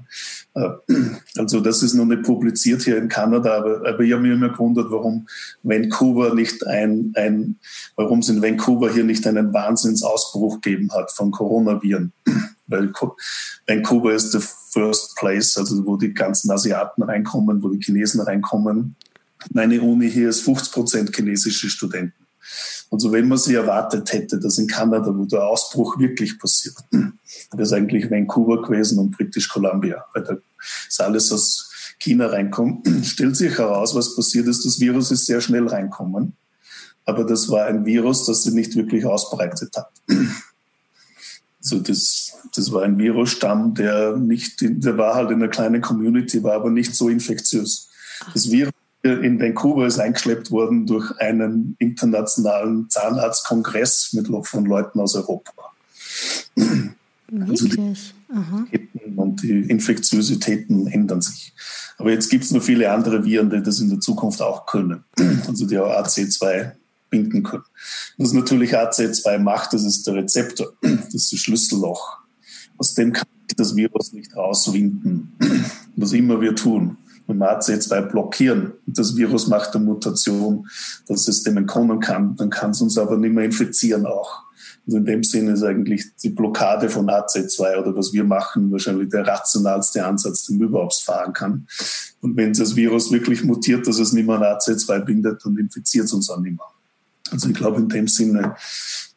[0.55, 0.69] Äh,
[1.37, 4.49] also das ist noch nicht publiziert hier in Kanada, aber, aber ich habe mich immer
[4.49, 5.27] gewundert, warum
[5.63, 7.59] Vancouver nicht ein, ein
[7.95, 12.11] warum es in Vancouver hier nicht einen Wahnsinnsausbruch gegeben hat von Coronaviren
[12.67, 12.93] weil
[13.65, 14.39] Vancouver ist the
[14.71, 18.95] first place, also wo die ganzen Asiaten reinkommen, wo die Chinesen reinkommen.
[19.53, 22.13] Meine Uni hier ist 50 Prozent chinesische Studenten.
[22.91, 26.75] Also wenn man sich erwartet hätte, dass in Kanada, wo der Ausbruch wirklich passiert,
[27.51, 30.37] das ist eigentlich Vancouver gewesen und British Columbia, weil da
[30.87, 31.69] ist alles aus
[31.99, 34.65] China reinkommt, stellt sich heraus, was passiert ist.
[34.65, 36.33] Das Virus ist sehr schnell reinkommen,
[37.05, 39.91] aber das war ein Virus, das sich nicht wirklich ausbreitet hat.
[41.61, 46.41] Also das, das war ein Virusstamm, der nicht, der war halt in einer kleinen Community,
[46.41, 47.89] war aber nicht so infektiös.
[48.33, 48.71] Das Virus
[49.01, 55.53] in Vancouver ist eingeschleppt worden durch einen internationalen Zahnarztkongress mit von Leuten aus Europa.
[57.27, 58.13] Wirklich?
[58.29, 61.53] Also die und die Infektiositäten ändern sich.
[61.97, 65.03] Aber jetzt gibt es noch viele andere Viren, die das in der Zukunft auch können.
[65.47, 66.71] Also die auch AC2
[67.09, 67.63] binden können.
[68.17, 72.17] Was natürlich AC2 macht, das ist der Rezeptor, das ist das Schlüsselloch.
[72.77, 75.33] Aus dem kann das Virus nicht rauswinden,
[75.95, 76.97] was immer wir tun
[77.29, 78.73] dem AC2 blockieren.
[78.85, 80.67] Das Virus macht eine Mutation,
[81.07, 84.43] dass es dem entkommen kann, dann kann es uns aber nicht mehr infizieren auch.
[84.85, 89.09] Also in dem Sinne ist eigentlich die Blockade von AC2 oder was wir machen wahrscheinlich
[89.09, 91.67] der rationalste Ansatz, den man überhaupt fahren kann.
[92.21, 96.05] Und wenn das Virus wirklich mutiert, dass es nicht mehr an AC2 bindet, dann infiziert
[96.05, 96.65] es uns auch nicht mehr.
[97.31, 98.55] Also ich glaube, in dem Sinne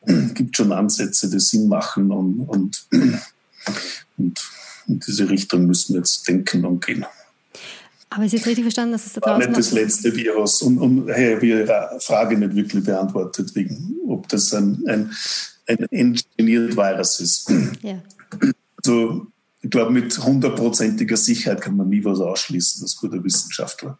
[0.34, 2.86] gibt schon Ansätze, die Sinn machen und, und,
[4.18, 4.50] und
[4.88, 7.06] in diese Richtung müssen wir jetzt denken und gehen.
[8.14, 9.40] Aber ist jetzt richtig verstanden, dass es da draußen...
[9.40, 10.60] War nicht das letzte Virus.
[10.62, 15.10] Und, und hey, habe Ihre Frage nicht wirklich beantwortet, wegen, ob das ein, ein,
[15.66, 17.50] ein engineered Virus ist.
[17.82, 18.02] Ja.
[18.76, 19.26] Also,
[19.62, 23.98] ich glaube, mit hundertprozentiger Sicherheit kann man nie was ausschließen als guter Wissenschaftler.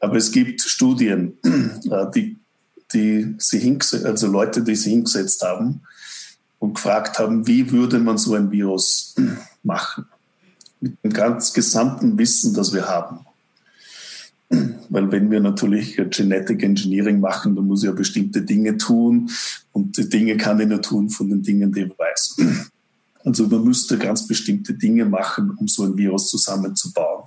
[0.00, 2.36] Aber es gibt Studien, äh, die,
[2.92, 5.80] die sie also Leute, die sich hingesetzt haben
[6.58, 9.14] und gefragt haben, wie würde man so ein Virus
[9.62, 10.06] machen?
[10.80, 13.20] Mit dem ganz gesamten Wissen, das wir haben.
[14.50, 19.30] Weil wenn wir natürlich Genetic Engineering machen, dann muss ich ja bestimmte Dinge tun
[19.72, 22.36] und die Dinge kann ich nur tun von den Dingen, die ich weiß.
[23.24, 27.24] Also man müsste ganz bestimmte Dinge machen, um so ein Virus zusammenzubauen.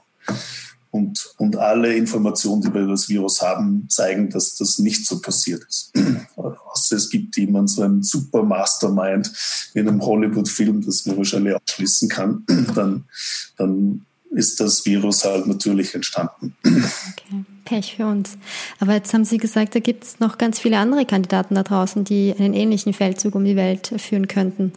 [0.89, 5.22] Und, und alle Informationen, die wir über das Virus haben, zeigen, dass das nicht so
[5.22, 5.93] passiert ist.
[6.36, 9.32] Außer es gibt jemand, so ein super Mastermind
[9.74, 12.43] in einem Hollywood-Film, das man wahrscheinlich ausschließen kann,
[12.76, 13.05] dann,
[13.57, 16.56] dann ist das Virus halt natürlich entstanden.
[16.64, 17.46] Okay.
[17.66, 18.38] Pech für uns.
[18.80, 22.04] Aber jetzt haben Sie gesagt, da gibt es noch ganz viele andere Kandidaten da draußen,
[22.04, 24.74] die einen ähnlichen Feldzug um die Welt führen könnten.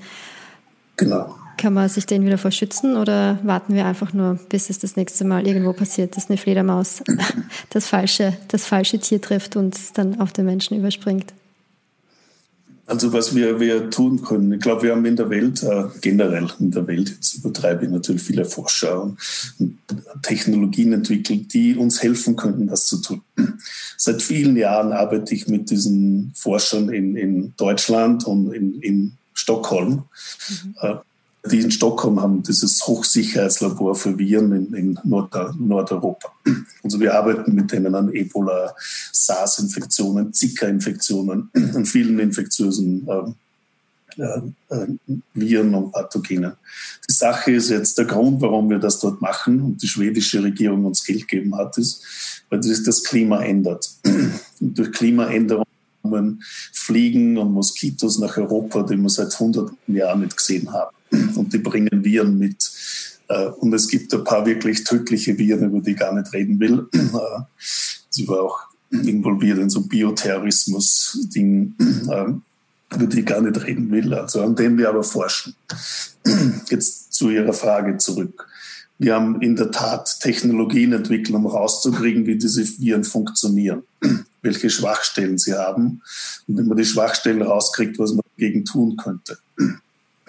[0.97, 1.35] Genau.
[1.57, 5.25] Kann man sich den wieder verschützen oder warten wir einfach nur, bis es das nächste
[5.25, 7.03] Mal irgendwo passiert, dass eine Fledermaus
[7.71, 11.33] das falsche, das falsche Tier trifft und es dann auf den Menschen überspringt?
[12.87, 16.49] Also was wir, wir tun können, ich glaube, wir haben in der Welt, äh, generell
[16.61, 19.19] in der Welt, jetzt übertreibe ich natürlich viele Forscher und
[20.23, 23.23] Technologien entwickelt, die uns helfen könnten, das zu tun.
[23.97, 30.05] Seit vielen Jahren arbeite ich mit diesen Forschern in, in Deutschland und in, in Stockholm.
[30.49, 30.75] Mhm.
[31.51, 36.33] Die in Stockholm haben dieses Hochsicherheitslabor für Viren in, in Nord Nordeuropa.
[36.83, 38.75] Also wir arbeiten mit denen an Ebola,
[39.13, 43.07] SARS-Infektionen, Zika-Infektionen und vielen infektiösen
[44.17, 44.87] äh, äh,
[45.35, 46.53] Viren und Pathogenen.
[47.09, 50.87] Die Sache ist jetzt der Grund, warum wir das dort machen und die schwedische Regierung
[50.87, 52.03] uns Geld gegeben hat, ist,
[52.49, 53.91] weil sich das Klima ändert.
[54.61, 55.65] Und durch Klimaänderung
[56.73, 60.95] Fliegen und Moskitos nach Europa, die wir seit hunderten Jahren nicht gesehen haben
[61.35, 62.71] und die bringen Viren mit.
[63.29, 66.61] Äh, und es gibt ein paar wirklich tödliche Viren, über die ich gar nicht reden
[66.61, 66.87] will.
[66.95, 67.43] Äh,
[68.11, 68.61] sie war auch
[68.91, 71.77] involviert in so Bioterrorismus-Dingen,
[72.11, 75.55] äh, über die ich gar nicht reden will, also an denen wir aber forschen.
[76.71, 78.47] Jetzt zu Ihrer Frage zurück.
[78.99, 83.83] Wir haben in der Tat Technologien entwickelt, um rauszukriegen, wie diese Viren funktionieren,
[84.43, 86.01] welche Schwachstellen sie haben
[86.47, 89.39] und wenn man die Schwachstellen rauskriegt, was man dagegen tun könnte.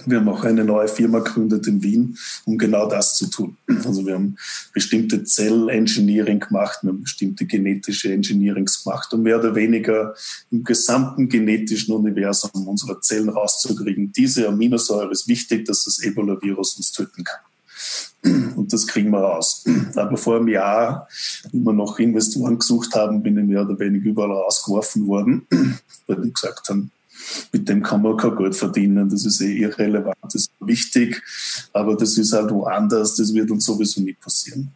[0.06, 3.58] Wir haben auch eine neue Firma gegründet in Wien, um genau das zu tun.
[3.86, 4.36] Also wir haben
[4.74, 10.14] bestimmte Zell-Engineering gemacht, wir haben bestimmte genetische Engineerings gemacht, um mehr oder weniger
[10.52, 14.12] im gesamten genetischen Universum unserer Zellen rauszukriegen.
[14.12, 17.40] Diese Aminosäure ist wichtig, dass das Ebola-Virus uns töten kann.
[18.56, 19.64] Und das kriegen wir raus.
[19.96, 21.08] Aber vor einem Jahr,
[21.52, 25.48] wie wir noch Investoren gesucht haben, bin ich mehr oder weniger überall rausgeworfen worden,
[26.08, 26.92] weil die gesagt haben,
[27.52, 29.10] mit dem kann man kein Geld verdienen.
[29.10, 31.22] Das ist eh irrelevant, das ist wichtig,
[31.74, 34.72] aber das ist halt woanders, das wird uns sowieso nicht passieren.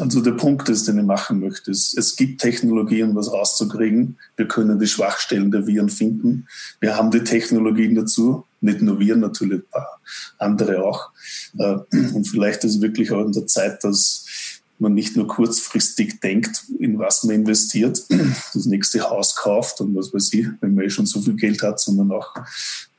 [0.00, 4.16] Also der Punkt ist, den ich machen möchte, ist, es gibt Technologien, was rauszukriegen.
[4.34, 6.48] Wir können die Schwachstellen der Viren finden.
[6.80, 8.46] Wir haben die Technologien dazu.
[8.62, 10.00] nicht nur wir, natürlich ein paar
[10.38, 11.10] andere auch.
[11.58, 11.76] Äh,
[12.14, 14.24] und vielleicht ist es wirklich auch in der Zeit, dass
[14.78, 18.04] man nicht nur kurzfristig denkt, in was man investiert,
[18.54, 21.62] das nächste Haus kauft und was weiß ich, wenn man eh schon so viel Geld
[21.62, 22.34] hat, sondern auch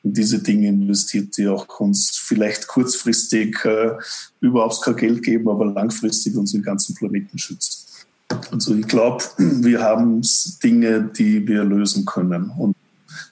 [0.03, 3.91] in diese Dinge investiert, die auch uns vielleicht kurzfristig äh,
[4.39, 8.05] überhaupt kein Geld geben, aber langfristig unseren ganzen Planeten schützt.
[8.51, 10.21] Also ich glaube, wir haben
[10.63, 12.75] Dinge, die wir lösen können und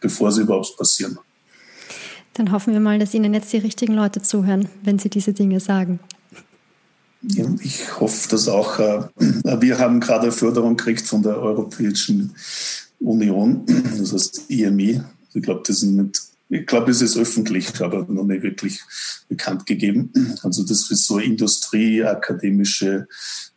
[0.01, 1.17] bevor sie überhaupt passieren.
[2.33, 5.59] Dann hoffen wir mal, dass Ihnen jetzt die richtigen Leute zuhören, wenn Sie diese Dinge
[5.59, 5.99] sagen.
[7.61, 9.03] Ich hoffe, dass auch, äh,
[9.61, 12.35] wir haben gerade Förderung gekriegt von der Europäischen
[12.99, 13.65] Union,
[13.97, 15.01] das heißt IMI.
[15.33, 16.21] Ich glaube, das sind nicht
[16.53, 18.79] ich glaube, es ist öffentlich, aber noch nicht wirklich
[19.27, 20.11] bekannt gegeben.
[20.43, 23.07] Also das ist so industrieakademische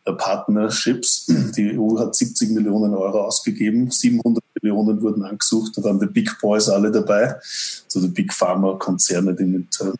[0.05, 1.27] äh, Partnerships.
[1.55, 6.39] Die EU hat 70 Millionen Euro ausgegeben, 700 Millionen wurden angesucht, da waren die Big
[6.41, 9.91] Boys alle dabei, also die Big Pharma Konzerne, die mit äh,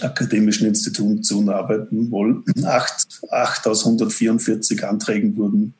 [0.00, 2.44] akademischen Institutionen arbeiten wollen.
[2.64, 5.74] Acht, acht aus 144 Anträgen wurden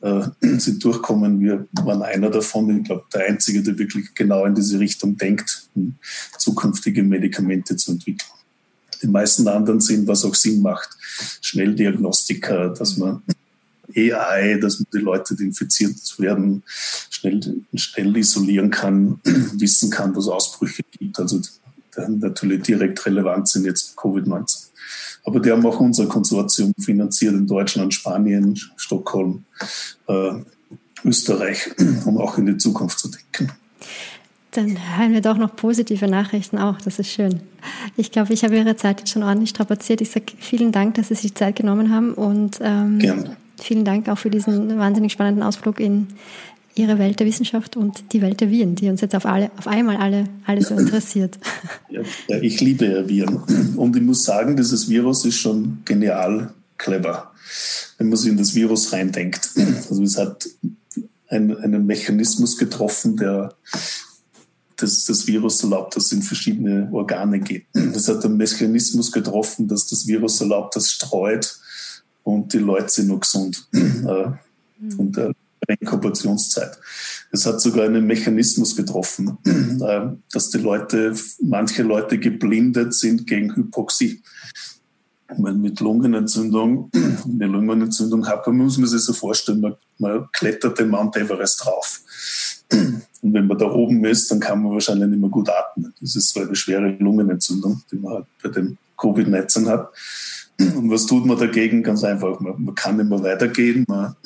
[0.00, 0.22] äh,
[0.58, 1.40] sind durchkommen.
[1.40, 2.78] Wir waren einer davon.
[2.78, 5.94] Ich glaube, der Einzige, der wirklich genau in diese Richtung denkt, um
[6.38, 8.28] zukünftige Medikamente zu entwickeln.
[9.02, 10.90] Die meisten anderen sind, was auch Sinn macht,
[11.40, 13.22] Schnelldiagnostika, dass man
[13.94, 16.62] AI, dass man die Leute, die infiziert werden,
[17.10, 19.20] schnell, schnell isolieren kann,
[19.54, 21.18] wissen kann, was Ausbrüche gibt.
[21.18, 21.40] Also
[21.96, 24.68] natürlich direkt relevant sind jetzt Covid-19.
[25.24, 29.44] Aber die haben auch unser Konsortium finanziert in Deutschland, Spanien, Stockholm,
[30.08, 30.32] äh,
[31.04, 31.70] Österreich,
[32.06, 33.52] um auch in die Zukunft zu denken.
[34.52, 36.78] Dann hören wir doch noch positive Nachrichten auch.
[36.82, 37.40] Das ist schön.
[37.96, 40.02] Ich glaube, ich habe Ihre Zeit jetzt schon ordentlich strapaziert.
[40.02, 43.00] Ich sage vielen Dank, dass Sie sich Zeit genommen haben und ähm,
[43.58, 46.08] vielen Dank auch für diesen wahnsinnig spannenden Ausflug in
[46.74, 49.66] Ihre Welt der Wissenschaft und die Welt der Viren, die uns jetzt auf, alle, auf
[49.66, 51.38] einmal alle, alle so interessiert.
[51.90, 52.00] Ja,
[52.40, 53.74] ich liebe ja Viren.
[53.76, 57.32] Und ich muss sagen, dieses Virus ist schon genial clever,
[57.98, 59.50] wenn man sich in das Virus reindenkt.
[59.90, 60.48] Also es hat
[61.28, 63.54] einen, einen Mechanismus getroffen, der
[64.76, 67.66] das, das Virus erlaubt, dass es in verschiedene Organe geht.
[67.74, 71.58] Es hat einen Mechanismus getroffen, dass das Virus erlaubt, dass es streut
[72.24, 73.68] und die Leute sind noch gesund.
[73.72, 74.32] Äh,
[74.98, 75.32] und der
[75.68, 76.78] Inkubationszeit.
[77.30, 80.00] Es hat sogar einen Mechanismus getroffen, äh,
[80.32, 84.22] dass die Leute, manche Leute geblindet sind gegen Hypoxie.
[85.38, 86.90] Wenn mit Lungenentzündung,
[87.24, 92.00] eine Lungenentzündung hat, muss man sich so vorstellen, man, man klettert den Mount Everest drauf.
[92.72, 95.94] Und wenn man da oben ist, dann kann man wahrscheinlich nicht mehr gut atmen.
[96.00, 99.92] Das ist so eine schwere Lungenentzündung, die man halt bei dem Covid-19 hat.
[100.58, 101.82] Und was tut man dagegen?
[101.82, 104.16] Ganz einfach, man, man kann nicht mehr weitergehen, man,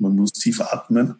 [0.00, 1.16] man muss tief atmen.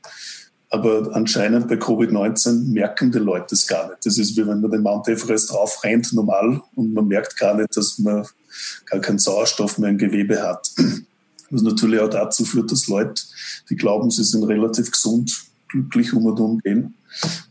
[0.72, 4.06] Aber anscheinend bei Covid-19 merken die Leute es gar nicht.
[4.06, 7.54] Das ist wie wenn man den Mount Everest drauf rennt, normal, und man merkt gar
[7.54, 8.24] nicht, dass man
[8.86, 10.70] gar keinen Sauerstoff mehr im Gewebe hat.
[11.50, 13.20] Was natürlich auch dazu führt, dass Leute,
[13.68, 16.94] die glauben, sie sind relativ gesund, glücklich um und um gehen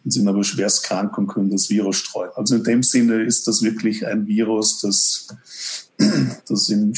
[0.05, 2.31] und sind aber schwerst krank und können das Virus streuen.
[2.35, 5.27] Also in dem Sinne ist das wirklich ein Virus, das
[6.47, 6.93] das in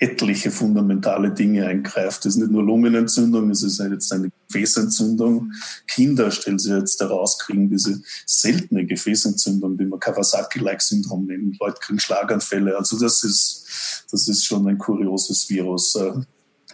[0.00, 2.24] etliche fundamentale Dinge eingreift.
[2.24, 5.52] Das ist nicht nur Lungenentzündung, es ist jetzt eine Gefäßentzündung.
[5.86, 11.60] Kinder, stellen sie jetzt heraus, kriegen diese seltene Gefäßentzündung, die man Kawasaki-like-Syndrom nennt.
[11.60, 12.78] Leute kriegen Schlaganfälle.
[12.78, 15.94] Also das ist, das ist schon ein kurioses Virus.
[15.94, 16.12] Äh,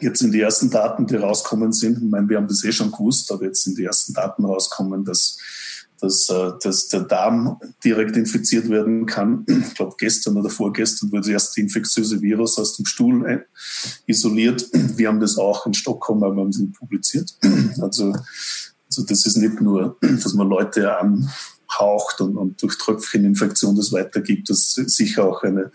[0.00, 2.92] jetzt sind die ersten Daten, die rauskommen sind, ich meine, wir haben das eh schon
[2.92, 5.38] gewusst, aber jetzt sind die ersten Daten rauskommen, dass
[6.00, 9.44] dass, äh, dass der Darm direkt infiziert werden kann.
[9.48, 13.46] Ich glaube, gestern oder vorgestern wurde das erste infektiöse Virus aus dem Stuhl
[14.06, 14.68] isoliert.
[14.72, 17.34] Wir haben das auch in Stockholm, aber haben es nicht publiziert.
[17.80, 18.14] Also,
[18.88, 24.50] also das ist nicht nur, dass man Leute anhaucht und, und durch Tröpfcheninfektion das weitergibt.
[24.50, 25.72] Das ist sicher auch eine,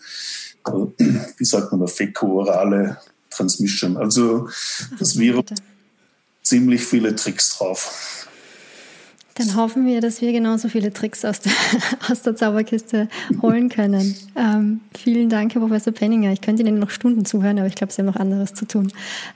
[0.68, 1.06] äh,
[1.38, 2.98] wie sagt man, eine fäko-orale
[3.30, 3.98] Transmission.
[3.98, 4.50] Also
[5.00, 5.46] das Virus
[6.44, 8.28] ziemlich viele Tricks drauf.
[9.42, 11.52] Dann hoffen wir, dass wir genauso viele Tricks aus der,
[12.12, 13.08] aus der Zauberkiste
[13.42, 14.16] holen können.
[14.36, 16.32] Ähm, vielen Dank, Herr Professor Penninger.
[16.32, 18.92] Ich könnte Ihnen noch Stunden zuhören, aber ich glaube, Sie haben noch anderes zu tun.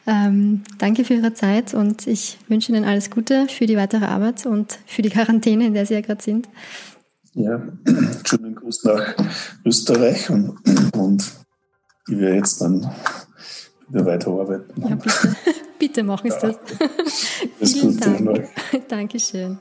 [0.06, 4.46] Ähm, danke für Ihre Zeit und ich wünsche Ihnen alles Gute für die weitere Arbeit
[4.46, 6.48] und für die Quarantäne, in der Sie ja gerade sind.
[7.34, 7.62] Ja,
[8.26, 9.16] schönen Gruß nach
[9.66, 10.58] Österreich und,
[10.96, 11.24] und
[12.08, 12.92] ich werde jetzt dann
[13.90, 14.88] wieder weiterarbeiten.
[14.88, 15.36] Ja, bitte,
[15.80, 16.54] bitte machen Sie ja.
[17.60, 17.72] das.
[17.72, 18.50] Vielen Dank.
[18.88, 19.58] Dankeschön.